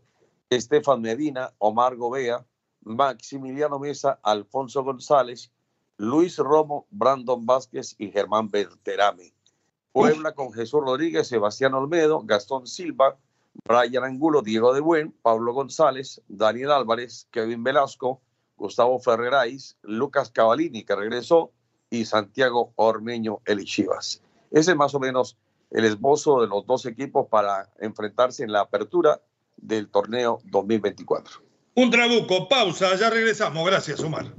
[0.49, 2.45] Estefan Medina, Omar Gobea,
[2.85, 5.51] Maximiliano Mesa, Alfonso González,
[5.97, 9.33] Luis Romo, Brandon Vázquez y Germán Berterame.
[9.91, 13.17] Puebla con Jesús Rodríguez, Sebastián Olmedo, Gastón Silva,
[13.67, 18.21] Brian Angulo, Diego de Buen, Pablo González, Daniel Álvarez, Kevin Velasco,
[18.57, 21.51] Gustavo Ferrerais, Lucas Cavalini, que regresó,
[21.89, 24.21] y Santiago Ormeño Elichivas.
[24.51, 25.37] Ese es más o menos
[25.71, 29.21] el esbozo de los dos equipos para enfrentarse en la apertura
[29.57, 31.44] del torneo 2024.
[31.77, 33.65] Un trabuco, pausa, ya regresamos.
[33.65, 34.33] Gracias, Omar.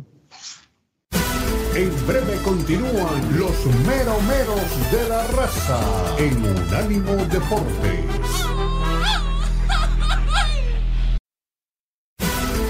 [1.74, 5.78] En breve continúan los meromeros de la raza
[6.16, 8.00] en Unánimo Deportes.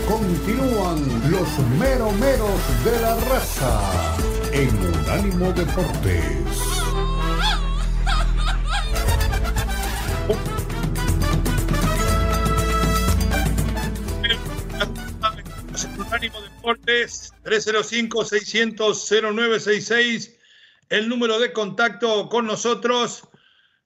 [0.09, 4.17] Continúan los meromeros de la raza
[4.53, 6.76] en Unánimo Deportes.
[16.17, 20.35] Unánimo Deportes 305-600-0966,
[20.89, 23.29] el número de contacto con nosotros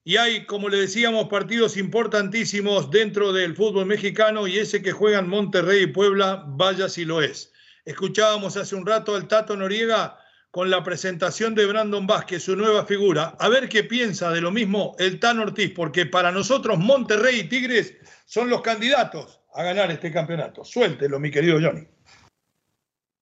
[0.04, 5.28] y hay, como le decíamos, partidos importantísimos dentro del fútbol mexicano y ese que juegan
[5.28, 7.52] Monterrey y Puebla, vaya si lo es.
[7.84, 10.16] Escuchábamos hace un rato al Tato Noriega
[10.52, 13.34] con la presentación de Brandon Vázquez, su nueva figura.
[13.40, 17.48] A ver qué piensa de lo mismo el Tan Ortiz, porque para nosotros Monterrey y
[17.48, 20.64] Tigres son los candidatos a ganar este campeonato.
[20.64, 21.88] Suéltelo, mi querido Johnny.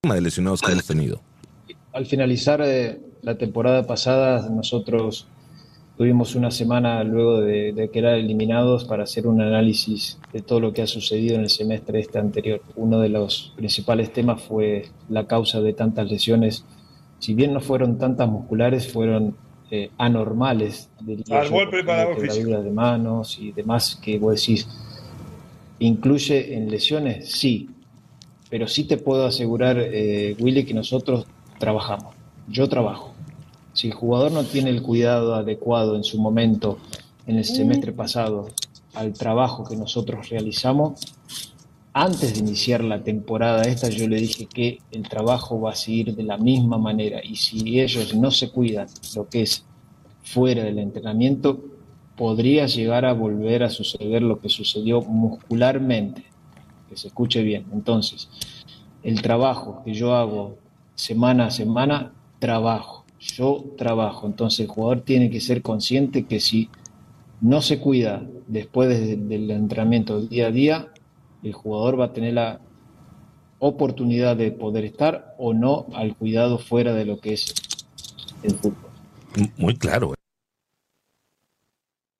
[0.03, 1.21] De lesionados que hemos tenido.
[1.93, 5.27] Al finalizar eh, la temporada pasada, nosotros
[5.99, 10.83] Tuvimos una semana luego de, quedar eliminados para hacer un análisis de todo lo que
[10.83, 12.63] ha sucedido en el semestre este anterior.
[12.77, 16.65] Uno de los principales temas fue la causa de tantas lesiones.
[17.19, 19.37] Si bien no fueron tantas musculares, fueron
[19.73, 20.89] eh, anormales.
[21.31, 24.69] Al golpe para de manos y demás que vos decís.
[25.81, 27.29] ¿Incluye en lesiones?
[27.33, 27.71] Sí.
[28.51, 31.27] Pero sí te puedo asegurar, eh, Willy, que nosotros
[31.59, 32.15] trabajamos.
[32.49, 33.13] Yo trabajo.
[33.75, 36.79] Si el jugador no tiene el cuidado adecuado en su momento,
[37.27, 38.49] en el semestre pasado,
[38.95, 41.01] al trabajo que nosotros realizamos,
[41.93, 46.15] antes de iniciar la temporada esta yo le dije que el trabajo va a seguir
[46.15, 47.21] de la misma manera.
[47.25, 49.65] Y si ellos no se cuidan lo que es
[50.23, 51.61] fuera del entrenamiento,
[52.17, 56.25] podría llegar a volver a suceder lo que sucedió muscularmente,
[56.89, 57.67] que se escuche bien.
[57.73, 58.29] Entonces,
[59.03, 60.59] el trabajo que yo hago
[60.95, 64.27] semana a semana, trabajo yo trabajo.
[64.27, 66.71] Entonces el jugador tiene que ser consciente que si
[67.41, 70.93] no se cuida después del entrenamiento día a día,
[71.43, 72.61] el jugador va a tener la
[73.59, 77.55] oportunidad de poder estar o no al cuidado fuera de lo que es
[78.43, 78.91] el fútbol.
[79.57, 80.15] Muy claro.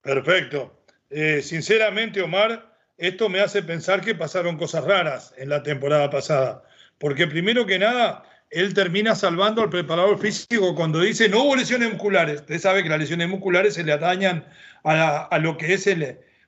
[0.03, 0.73] Perfecto.
[1.11, 6.65] Eh, sinceramente, Omar, esto me hace pensar que pasaron cosas raras en la temporada pasada.
[6.99, 11.93] Porque primero que nada, él termina salvando al preparador físico cuando dice no hubo lesiones
[11.93, 12.41] musculares.
[12.41, 14.45] Usted sabe que las lesiones musculares se le atañan
[14.83, 15.89] a, lo que es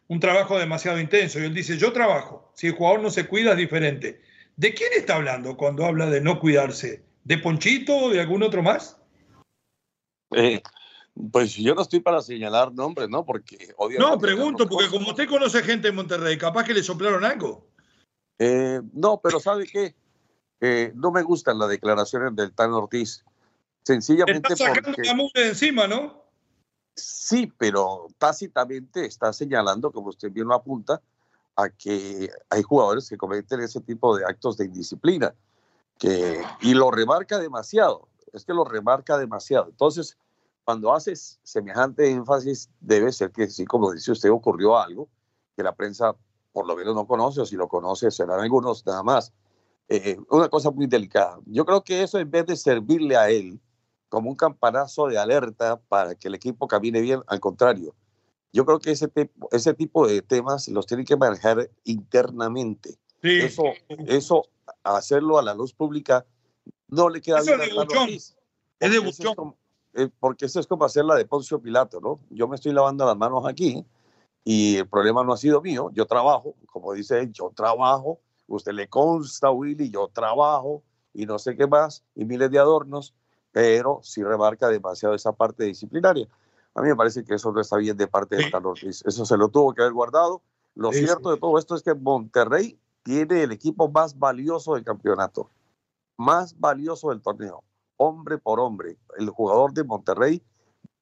[0.08, 1.38] un trabajo demasiado intenso.
[1.38, 2.52] Y él dice, yo trabajo.
[2.56, 4.20] Si el jugador no se cuida es diferente.
[4.56, 7.04] ¿De quién está hablando cuando habla de no cuidarse?
[7.22, 8.98] ¿De Ponchito o de algún otro más?
[10.32, 10.60] Eh,
[11.32, 13.24] pues yo no estoy para señalar nombres, ¿no?
[13.24, 14.12] Porque obviamente.
[14.12, 17.66] No, pregunto, porque como usted conoce gente en Monterrey, capaz que le soplaron algo.
[18.38, 19.94] Eh, no, pero ¿sabe qué?
[20.60, 23.24] Eh, no me gustan las declaraciones del Tan Ortiz.
[23.82, 24.52] Sencillamente.
[24.52, 25.02] Está sacando porque...
[25.02, 26.24] la de encima, ¿no?
[26.94, 31.00] Sí, pero tácitamente está señalando, como usted bien lo apunta,
[31.56, 35.34] a que hay jugadores que cometen ese tipo de actos de indisciplina.
[35.98, 38.08] Que, y lo remarca demasiado.
[38.32, 39.68] Es que lo remarca demasiado.
[39.68, 40.16] Entonces,
[40.70, 45.08] cuando haces semejante énfasis, debe ser que sí, como dice usted, ocurrió algo
[45.56, 46.14] que la prensa
[46.52, 49.32] por lo menos no conoce, o si lo conoce, serán algunos nada más.
[49.88, 51.40] Eh, una cosa muy delicada.
[51.46, 53.60] Yo creo que eso en vez de servirle a él
[54.08, 57.96] como un campanazo de alerta para que el equipo camine bien, al contrario,
[58.52, 59.10] yo creo que ese,
[59.50, 62.96] ese tipo de temas los tienen que manejar internamente.
[63.22, 63.64] Eso,
[64.06, 64.44] eso,
[64.84, 66.24] hacerlo a la luz pública,
[66.86, 67.60] no le queda bien.
[68.78, 69.56] Es de buchón.
[69.94, 72.20] Eh, porque eso es como hacer la de Poncio Pilato, ¿no?
[72.30, 73.84] Yo me estoy lavando las manos aquí
[74.44, 75.90] y el problema no ha sido mío.
[75.92, 78.20] Yo trabajo, como dice él, yo trabajo.
[78.46, 83.14] Usted le consta, Willy, yo trabajo y no sé qué más, y miles de adornos,
[83.50, 86.28] pero sí remarca demasiado esa parte disciplinaria.
[86.74, 89.02] A mí me parece que eso no está bien de parte de Ruiz.
[89.04, 90.40] Eso se lo tuvo que haber guardado.
[90.76, 95.50] Lo cierto de todo esto es que Monterrey tiene el equipo más valioso del campeonato,
[96.16, 97.64] más valioso del torneo
[98.00, 98.96] hombre por hombre.
[99.18, 100.42] El jugador de Monterrey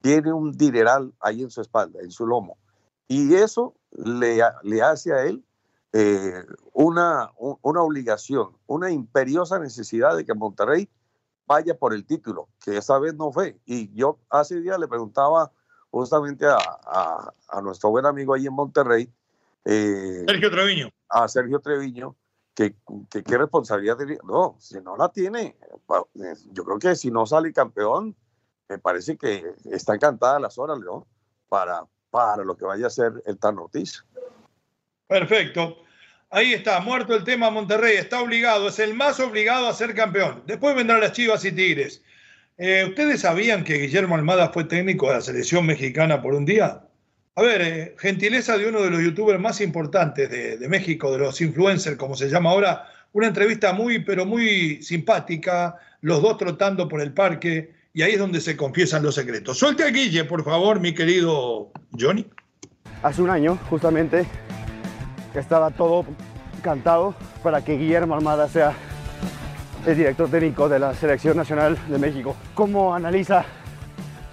[0.00, 2.58] tiene un dineral ahí en su espalda, en su lomo.
[3.06, 5.44] Y eso le, le hace a él
[5.92, 10.88] eh, una, una obligación, una imperiosa necesidad de que Monterrey
[11.46, 13.56] vaya por el título, que esa vez no fue.
[13.64, 15.52] Y yo hace días le preguntaba
[15.90, 16.58] justamente a,
[17.48, 19.08] a, nuestro buen amigo ahí en Monterrey,
[19.64, 20.90] eh, Sergio Treviño.
[21.08, 22.16] A Sergio Treviño,
[22.58, 24.18] que, qué responsabilidad tenía.
[24.24, 28.16] No, si no la tiene, eh, yo creo que si no sale campeón,
[28.68, 31.06] me parece que está encantada las horas, ¿no?
[31.48, 34.04] Para, para lo que vaya a ser el Tan Ortiz.
[35.06, 35.76] Perfecto.
[36.30, 40.42] Ahí está, muerto el tema Monterrey, está obligado, es el más obligado a ser campeón.
[40.46, 42.02] Después vendrán las Chivas y Tigres.
[42.58, 46.87] Eh, ¿Ustedes sabían que Guillermo Almada fue técnico de la selección mexicana por un día?
[47.38, 51.40] A ver, eh, gentileza de uno de los youtubers más importantes de, México, de los
[51.40, 57.00] influencers, como se llama ahora, una entrevista muy, pero muy simpática, los dos trotando por
[57.00, 59.56] el parque, y ahí es donde se confiesan los secretos.
[59.56, 62.26] Suelte a Guille, por favor, mi querido Johnny.
[63.04, 64.26] Hace un año, justamente,
[65.32, 66.06] estaba todo
[66.60, 68.72] cantado para que Guillermo Almada sea
[69.86, 72.34] el director técnico de la Selección Nacional de México.
[72.54, 73.44] ¿Cómo analiza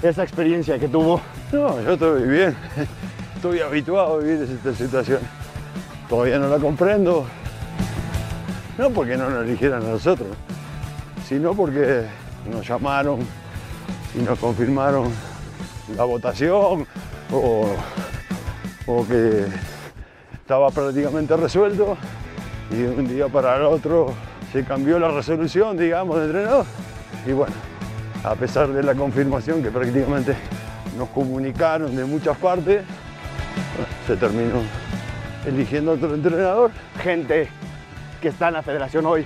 [0.09, 1.21] esa experiencia que tuvo?
[1.51, 2.55] No, yo estoy bien.
[3.35, 5.19] Estoy habituado a vivir esta situación.
[6.09, 7.25] Todavía no la comprendo.
[8.77, 10.29] No porque no nos eligieran a nosotros,
[11.27, 12.05] sino porque
[12.51, 13.19] nos llamaron
[14.17, 15.11] y nos confirmaron
[15.95, 16.85] la votación
[17.31, 17.67] o,
[18.87, 19.45] o que
[20.33, 21.97] estaba prácticamente resuelto
[22.71, 24.13] y de un día para el otro
[24.51, 26.65] se cambió la resolución, digamos, de entrenador.
[27.25, 27.53] Y bueno,
[28.25, 30.35] a pesar de la confirmación que prácticamente
[30.97, 32.83] nos comunicaron de muchas partes,
[34.07, 34.63] se terminó
[35.45, 36.71] eligiendo otro entrenador.
[37.03, 37.47] Gente
[38.19, 39.25] que está en la federación hoy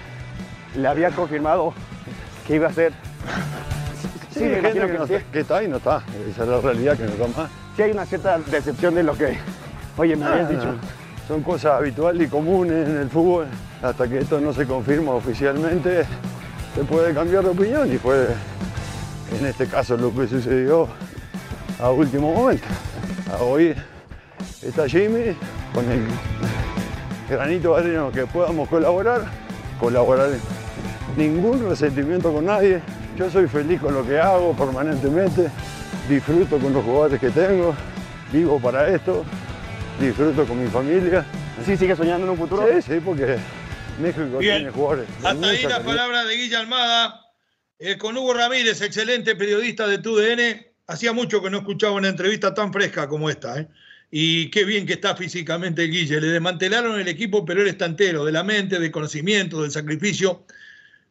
[0.75, 1.73] le había confirmado
[2.45, 2.91] que iba a ser.
[4.31, 6.03] Sí, gente que, que, está y no está.
[6.29, 7.49] Esa es la realidad que no está más.
[7.77, 9.37] Sí hay una cierta decepción de lo que,
[9.97, 10.75] oye, me habías dicho.
[11.25, 13.47] Son cosas habituales y comunes en el fútbol.
[13.81, 16.03] Hasta que esto no se confirma oficialmente,
[16.75, 18.27] se puede cambiar de opinión y puede
[19.37, 20.87] en este caso lo que sucedió
[21.79, 22.65] a último momento.
[23.39, 23.75] Hoy
[24.61, 25.35] está Jimmy
[25.73, 26.05] con el
[27.29, 29.21] granito de arena que podamos colaborar,
[29.79, 30.29] colaborar
[31.15, 32.81] ningún resentimiento con nadie.
[33.17, 35.49] Yo soy feliz con lo que hago permanentemente,
[36.07, 37.75] disfruto con los jugadores que tengo,
[38.31, 39.23] vivo para esto,
[39.99, 41.25] disfruto con mi familia.
[41.65, 42.65] ¿Sí sigue soñando en un futuro?
[42.73, 43.37] Sí, sí, porque
[44.01, 45.05] México tiene jugadores.
[45.23, 47.18] Hasta ahí la palabra de Guilla Almada.
[47.79, 50.67] Eh, con Hugo Ramírez, excelente periodista de TUDN.
[50.87, 53.59] Hacía mucho que no escuchaba una entrevista tan fresca como esta.
[53.59, 53.67] ¿eh?
[54.11, 56.19] y qué bien que está físicamente Guille.
[56.19, 60.45] Le desmantelaron el equipo, pero él está entero, de la mente, del conocimiento, del sacrificio.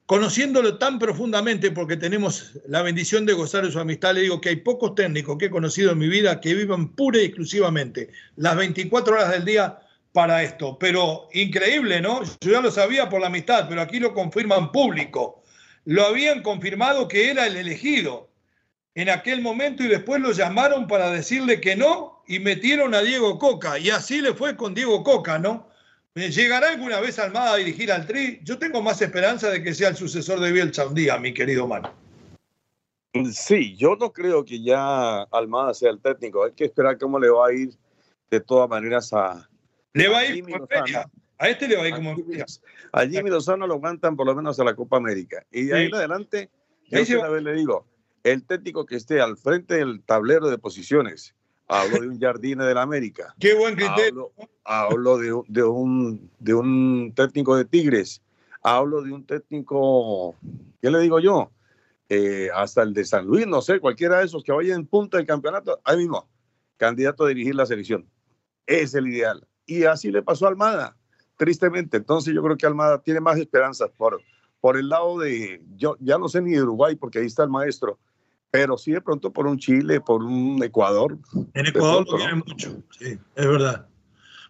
[0.06, 4.48] Conociéndolo tan profundamente, porque tenemos la bendición de gozar de su amistad, le digo que
[4.50, 8.56] hay pocos técnicos que he conocido en mi vida que vivan pura y exclusivamente las
[8.56, 9.78] 24 horas del día
[10.12, 10.78] para esto.
[10.78, 12.22] Pero increíble, ¿no?
[12.40, 15.42] Yo ya lo sabía por la amistad, pero aquí lo confirman público.
[15.88, 18.28] Lo habían confirmado que era el elegido
[18.94, 23.38] en aquel momento y después lo llamaron para decirle que no y metieron a Diego
[23.38, 23.78] Coca.
[23.78, 25.66] Y así le fue con Diego Coca, ¿no?
[26.14, 28.38] ¿Llegará alguna vez Almada a dirigir al Tri?
[28.44, 31.66] Yo tengo más esperanza de que sea el sucesor de Bielsa un día, mi querido
[31.66, 31.90] Mano.
[33.32, 36.44] Sí, yo no creo que ya Almada sea el técnico.
[36.44, 37.70] Hay que esperar cómo le va a ir
[38.30, 39.48] de todas maneras a.
[39.94, 41.08] Le va a ir como feria.
[41.38, 42.16] A este le va a ir como.
[42.92, 45.44] A Jimmy Lozano lo aguantan por lo menos a la Copa América.
[45.50, 46.50] Y de ahí en adelante,
[46.90, 47.86] yo una vez le digo,
[48.24, 51.34] el técnico que esté al frente del tablero de posiciones
[51.68, 53.34] hablo de un Jardine del América.
[53.38, 54.32] Qué buen criterio.
[54.64, 58.22] Hablo, de, de, un, de un técnico de Tigres.
[58.62, 60.34] Hablo de un técnico,
[60.82, 61.50] ¿qué le digo yo?
[62.08, 65.16] Eh, hasta el de San Luis, no sé, cualquiera de esos que vaya en punta
[65.16, 66.28] del campeonato, ahí mismo,
[66.76, 68.06] candidato a dirigir la selección.
[68.66, 69.46] Es el ideal.
[69.64, 70.96] Y así le pasó a Almada,
[71.38, 71.96] tristemente.
[71.96, 74.20] Entonces yo creo que Almada tiene más esperanzas por,
[74.60, 77.50] por el lado de, yo ya no sé ni de Uruguay, porque ahí está el
[77.50, 77.98] maestro,
[78.50, 81.16] pero sí de pronto por un Chile, por un Ecuador.
[81.54, 83.86] En Ecuador lo tiene mucho, sí, es verdad.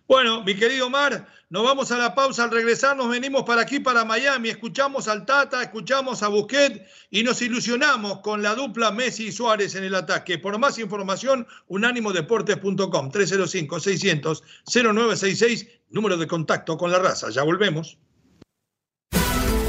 [0.08, 2.44] Bueno, mi querido Mar, nos vamos a la pausa.
[2.44, 4.48] Al regresar nos venimos para aquí, para Miami.
[4.48, 9.74] Escuchamos al Tata, escuchamos a Busquet y nos ilusionamos con la dupla Messi y Suárez
[9.74, 10.38] en el ataque.
[10.38, 17.30] Por más información, unánimodeportes.com 305-600-0966, número de contacto con la raza.
[17.30, 17.98] Ya volvemos.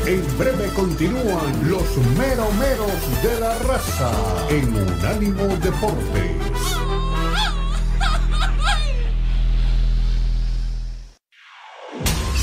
[0.05, 4.11] En breve continúan los meromeros de la raza
[4.49, 6.35] en Unánimo Deportes.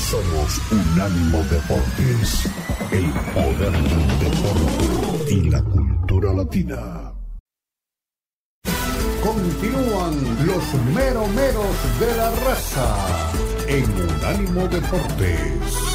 [0.09, 2.49] Somos Unánimo Deportes,
[2.91, 7.13] el poder del deporte y la cultura latina.
[9.21, 10.13] Continúan
[10.45, 15.87] los meromeros de la raza en Unánimo Deportes.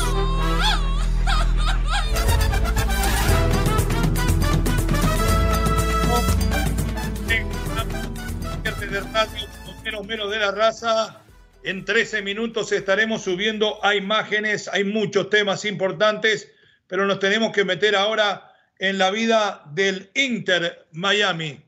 [10.06, 11.22] menos de la raza.
[11.64, 16.50] En 13 minutos estaremos subiendo a imágenes, hay muchos temas importantes,
[16.88, 21.64] pero nos tenemos que meter ahora en la vida del Inter Miami.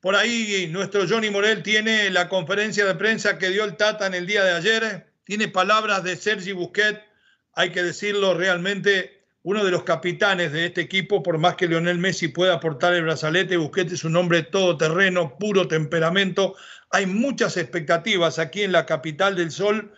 [0.00, 4.14] Por ahí nuestro Johnny Morel tiene la conferencia de prensa que dio el Tata en
[4.14, 7.02] el día de ayer, tiene palabras de Sergi Busquet,
[7.54, 11.98] hay que decirlo realmente uno de los capitanes de este equipo, por más que Lionel
[11.98, 16.54] Messi pueda aportar el brazalete, Busquets es un hombre todoterreno, puro temperamento.
[16.90, 19.92] Hay muchas expectativas aquí en la capital del sol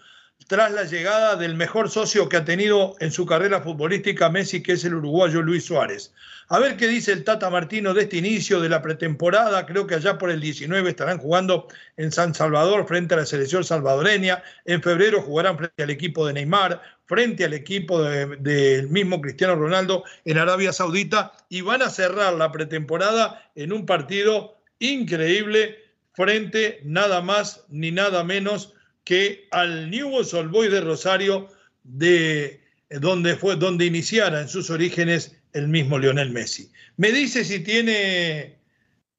[0.49, 4.73] tras la llegada del mejor socio que ha tenido en su carrera futbolística Messi, que
[4.73, 6.13] es el uruguayo Luis Suárez.
[6.49, 9.67] A ver qué dice el Tata Martino de este inicio de la pretemporada.
[9.67, 11.67] Creo que allá por el 19 estarán jugando
[11.97, 14.45] en San Salvador frente a la selección salvadoreña.
[14.65, 20.05] En febrero jugarán frente al equipo de Neymar frente al equipo del mismo Cristiano Ronaldo
[20.25, 25.79] en Arabia Saudita y van a cerrar la pretemporada en un partido increíble
[26.13, 28.75] frente nada más ni nada menos
[29.05, 31.49] que al Newell's Old Boys de Rosario
[31.85, 36.71] de donde fue donde iniciara en sus orígenes el mismo Lionel Messi.
[36.97, 38.57] Me dice si tiene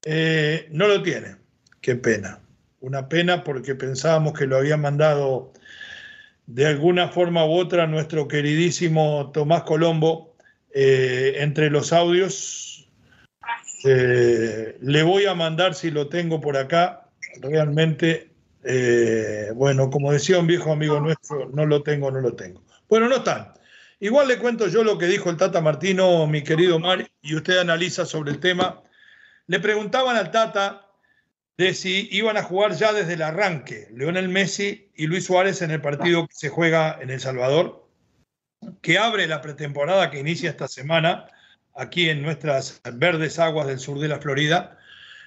[0.04, 1.36] eh, no lo tiene.
[1.80, 2.40] Qué pena.
[2.80, 5.52] Una pena porque pensábamos que lo había mandado
[6.46, 10.36] de alguna forma u otra nuestro queridísimo Tomás Colombo
[10.72, 12.88] eh, entre los audios.
[13.84, 17.08] Eh, le voy a mandar si lo tengo por acá.
[17.40, 18.30] Realmente,
[19.54, 22.62] bueno, como decía un viejo amigo nuestro, no lo tengo, no lo tengo.
[22.88, 23.52] Bueno, no están.
[24.00, 27.58] Igual le cuento yo lo que dijo el Tata Martino, mi querido Mar, y usted
[27.58, 28.82] analiza sobre el tema.
[29.48, 30.86] Le preguntaban al Tata
[31.56, 35.72] de si iban a jugar ya desde el arranque Leonel Messi y Luis Suárez en
[35.72, 37.88] el partido que se juega en El Salvador,
[38.82, 41.26] que abre la pretemporada que inicia esta semana
[41.74, 44.78] aquí en nuestras verdes aguas del sur de la Florida.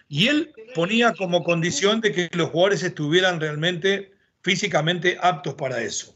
[0.08, 6.16] Y él ponía como condición de que los jugadores estuvieran realmente físicamente aptos para eso.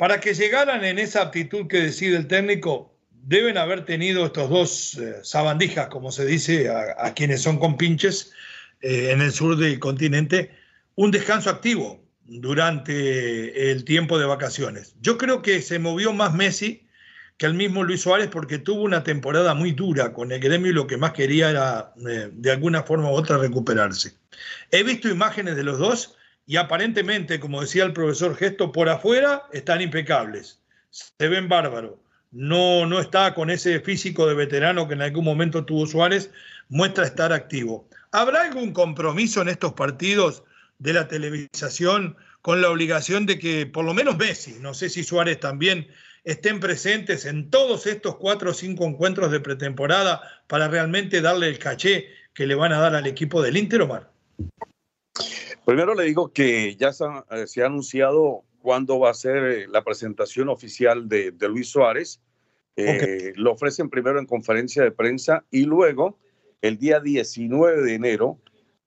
[0.00, 4.94] Para que llegaran en esa aptitud que decide el técnico, deben haber tenido estos dos
[4.94, 8.32] eh, sabandijas, como se dice, a, quienes son compinches,
[8.80, 10.52] eh, en el sur del continente
[10.94, 14.94] un descanso activo durante el tiempo de vacaciones.
[15.02, 16.86] Yo creo que se movió más Messi
[17.36, 20.74] que el mismo Luis Suárez porque tuvo una temporada muy dura con el gremio y
[20.74, 24.14] lo que más quería era eh, de alguna forma u otra recuperarse.
[24.70, 26.16] He visto imágenes de los dos
[26.50, 30.60] y aparentemente, como decía el profesor Gesto, por afuera están impecables.
[30.90, 31.92] Se ven bárbaros.
[32.32, 36.32] No, no está con ese físico de veterano que en algún momento tuvo Suárez,
[36.68, 37.88] muestra estar activo.
[38.10, 40.42] ¿Habrá algún compromiso en estos partidos
[40.80, 45.04] de la televisación con la obligación de que por lo menos Messi, no sé si
[45.04, 45.86] Suárez también,
[46.24, 51.60] estén presentes en todos estos cuatro o cinco encuentros de pretemporada para realmente darle el
[51.60, 54.10] caché que le van a dar al equipo del Inter, Omar?
[55.70, 59.36] Primero le digo que ya se ha, eh, se ha anunciado cuándo va a ser
[59.44, 62.20] eh, la presentación oficial de, de Luis Suárez.
[62.74, 66.18] Eh, Lo ofrecen primero en conferencia de prensa y luego,
[66.60, 68.40] el día 19 de enero,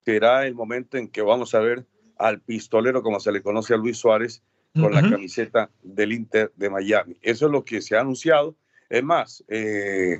[0.03, 1.85] será el momento en que vamos a ver
[2.17, 6.69] al pistolero, como se le conoce a Luis Suárez, con la camiseta del Inter de
[6.69, 7.15] Miami.
[7.21, 8.57] Eso es lo que se ha anunciado.
[8.89, 10.19] Es más, eh,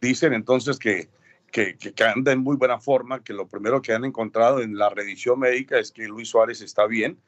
[0.00, 1.10] dicen entonces que,
[1.50, 4.88] que, que- anda en muy buena forma, que lo primero que han encontrado en la
[4.90, 7.18] revisión médica es que Luis Suárez está bien,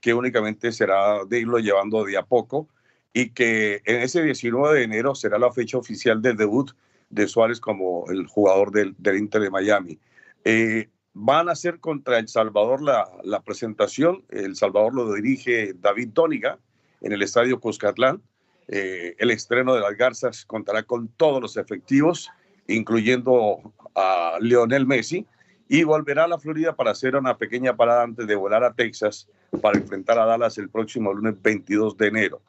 [0.00, 2.68] que únicamente será de irlo llevando de a poco
[3.12, 6.70] y que en ese 19 de enero será la fecha oficial del debut
[7.10, 9.98] de Suárez como el jugador del, del Inter de Miami.
[10.44, 14.24] Eh, van a hacer contra El Salvador la, la presentación.
[14.30, 16.58] El Salvador lo dirige David Tóniga
[17.02, 18.22] en el estadio Cuscatlán.
[18.68, 22.30] Eh, el estreno de las Garzas contará con todos los efectivos,
[22.68, 25.26] incluyendo a Lionel Messi,
[25.68, 29.28] y volverá a la Florida para hacer una pequeña parada antes de volar a Texas
[29.60, 32.42] para enfrentar a Dallas el próximo lunes 22 de enero.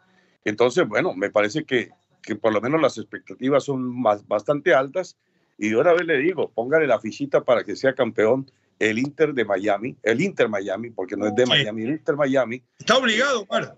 [0.43, 1.91] Entonces, bueno, me parece que,
[2.21, 5.15] que por lo menos las expectativas son más, bastante altas.
[5.57, 8.49] Y de una vez le digo, póngale la fichita para que sea campeón
[8.79, 11.49] el Inter de Miami, el Inter Miami, porque no es de Sí.
[11.49, 12.61] Miami, el Inter Miami.
[12.79, 13.77] Está obligado, Omar.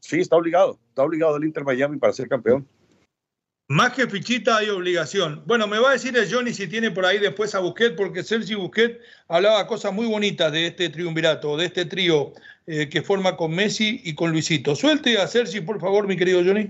[0.00, 2.66] Sí, está obligado, está obligado el Inter Miami para ser campeón.
[3.70, 5.44] Más que fichita hay obligación.
[5.46, 8.24] Bueno, me va a decir el Johnny si tiene por ahí después a Busquets, porque
[8.24, 8.98] Sergi Busquets
[9.28, 12.32] hablaba cosas muy bonitas de este triunvirato, de este trío
[12.66, 14.74] eh, que forma con Messi y con Luisito.
[14.74, 16.62] Suelte a Sergi, por favor, mi querido Johnny.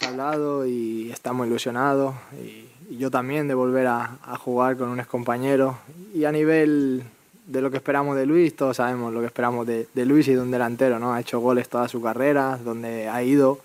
[0.00, 4.88] Hemos hablado y estamos ilusionados y, y yo también de volver a, a jugar con
[4.88, 5.78] un compañero
[6.14, 7.02] y a nivel
[7.46, 10.32] de lo que esperamos de Luis, todos sabemos lo que esperamos de, de Luis y
[10.32, 11.12] de un delantero, ¿no?
[11.12, 13.60] Ha hecho goles toda su carrera, donde ha ido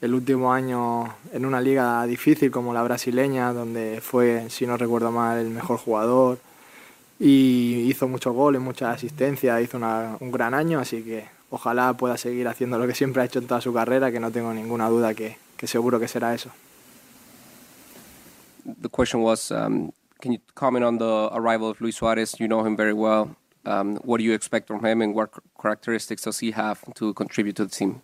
[0.00, 5.10] el último año en una liga difícil como la brasileña, donde fue, si no recuerdo
[5.10, 6.38] mal, el mejor jugador
[7.18, 12.16] y hizo muchos goles, muchas asistencias, hizo una- un gran año, así que ojalá pueda
[12.18, 14.88] seguir haciendo lo que siempre ha hecho en toda su carrera, que no tengo ninguna
[14.88, 16.50] duda que, que seguro que será eso.
[18.82, 22.34] the question was, um, can you comment on the arrival of Luis Suarez?
[22.40, 23.36] You know him very well.
[23.66, 27.12] Um, what do you expect from him, and what ch- characteristics does he have to
[27.14, 28.00] contribute to the team?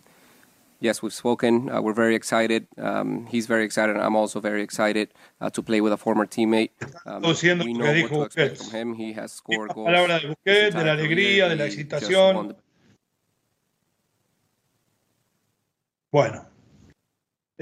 [0.81, 1.69] Yes, we've spoken.
[1.69, 2.65] Uh, we're very excited.
[2.77, 3.95] Um, he's very excited.
[3.97, 5.09] I'm also very excited
[5.39, 6.71] uh, to play with a former teammate.
[7.05, 7.21] Um,
[7.63, 8.93] we know what dijo to expect from him.
[8.95, 9.87] He has scored goals.
[9.87, 12.55] Palabra de Busquets, de la alegría, de la excitación.
[16.11, 16.47] Bueno,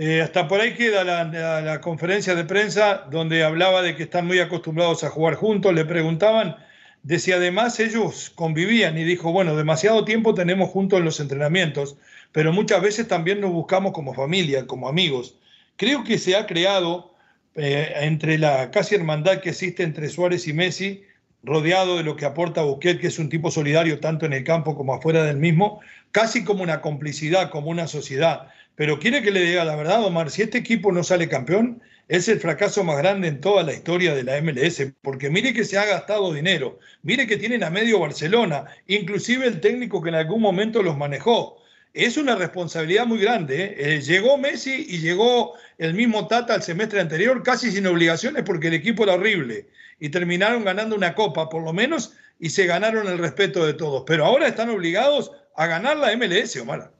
[0.01, 4.03] Eh, hasta por ahí queda la, la- la conferencia de prensa donde hablaba de que
[4.03, 5.73] están muy acostumbrados a jugar juntos.
[5.73, 6.55] Le preguntaban
[7.03, 11.97] de si además ellos convivían y dijo, bueno, demasiado tiempo tenemos juntos en los entrenamientos,
[12.31, 15.37] pero muchas veces también nos buscamos como familia, como amigos.
[15.75, 17.13] Creo que se ha creado
[17.55, 21.03] eh, entre la casi hermandad que existe entre Suárez y Messi,
[21.43, 24.75] rodeado de lo que aporta Busquets, que es un tipo solidario tanto en el campo
[24.75, 25.79] como afuera del mismo,
[26.11, 28.47] casi como una complicidad, como una sociedad.
[28.75, 32.27] Pero quiere que le diga la verdad, Omar, si este equipo no sale campeón, es
[32.27, 35.77] el fracaso más grande en toda la historia de la MLS, porque mire que se
[35.77, 40.41] ha gastado dinero, mire que tienen a medio Barcelona, inclusive el técnico que en algún
[40.41, 41.58] momento los manejó.
[41.93, 43.63] Es una responsabilidad muy grande.
[43.63, 43.75] ¿eh?
[43.77, 48.67] Eh, llegó Messi y llegó el mismo Tata al semestre anterior, casi sin obligaciones, porque
[48.67, 49.69] el equipo era horrible.
[49.99, 54.03] Y terminaron ganando una copa, por lo menos, y se ganaron el respeto de todos.
[54.05, 56.93] Pero ahora están obligados a ganar la MLS, Omar.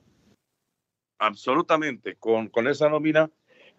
[1.20, 3.30] absolutamente con, con esa nómina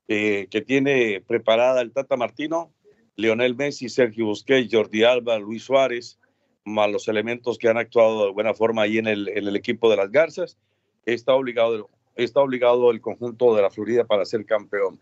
[0.08, 2.72] eh, que tiene preparada el Tata Martino,
[3.16, 6.18] Lionel Messi, Sergio Busquets, Jordi Alba, Luis Suárez,
[6.64, 9.90] más los elementos que han actuado de buena forma ahí en el, en el equipo
[9.90, 10.56] de las Garzas,
[11.04, 15.00] está obligado, está obligado el conjunto de la Florida para ser campeón.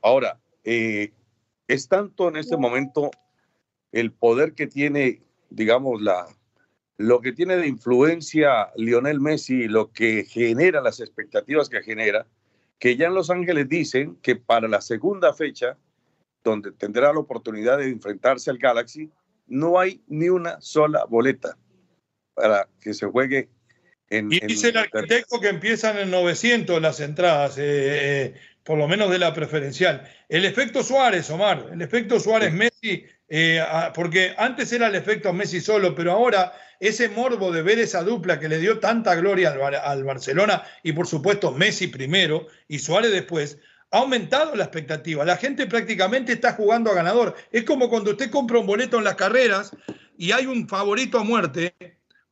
[0.00, 1.12] Ahora, eh,
[1.68, 3.10] es tanto en este momento
[3.92, 6.26] el poder que tiene, digamos, la,
[6.96, 12.26] lo que tiene de influencia Lionel Messi, lo que genera las expectativas que genera,
[12.78, 15.78] que ya en Los Ángeles dicen que para la segunda fecha,
[16.42, 19.10] donde tendrá la oportunidad de enfrentarse al Galaxy,
[19.46, 21.56] no hay ni una sola boleta
[22.34, 23.48] para que se juegue
[24.18, 24.32] en...
[24.32, 28.86] Y en- dice el arquitecto que empiezan en 900 las entradas, eh, eh, por lo
[28.86, 30.08] menos de la preferencial.
[30.28, 35.62] El efecto Suárez, Omar, el efecto Suárez Messi eh, porque antes era el efecto Messi
[35.62, 39.54] solo, pero ahora ese morbo de ver esa dupla que le dio tanta gloria
[39.84, 43.56] al, Barcelona y por supuesto Messi primero y Suárez después,
[43.90, 45.24] ha aumentado la expectativa.
[45.24, 47.34] La gente prácticamente está jugando a ganador.
[47.50, 49.74] Es como cuando usted compra un boleto en las carreras
[50.18, 51.74] y hay un favorito a muerte,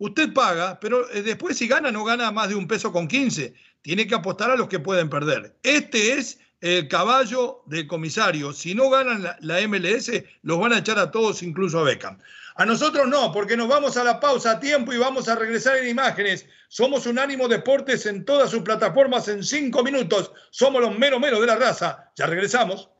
[0.00, 3.54] usted paga, pero eh, después si gana no gana más de un peso con 15.
[3.82, 5.54] Tiene que apostar a los que pueden perder.
[5.62, 8.52] Este es el caballo del comisario.
[8.52, 10.10] Si no ganan la, MLS,
[10.42, 12.18] los van a echar a todos, incluso a Beckham.
[12.56, 15.78] A nosotros no, porque nos vamos a la pausa a tiempo y vamos a regresar
[15.78, 16.46] en imágenes.
[16.68, 20.32] Somos Unánimo Deportes en todas sus plataformas en cinco minutos.
[20.50, 22.10] Somos los mero mero de la raza.
[22.16, 22.90] Ya regresamos.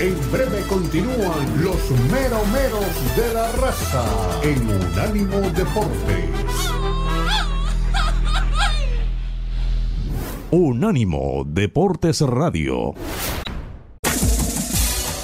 [0.00, 4.02] En breve continúan los mero meros de la raza
[4.42, 6.30] en Unánimo Deportes.
[10.50, 12.94] Unánimo Deportes Radio.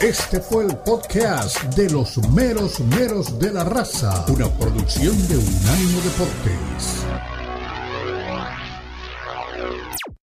[0.03, 6.01] Este fue el podcast de los meros meros de la raza, una producción de Unánimo
[6.03, 7.36] Deportes.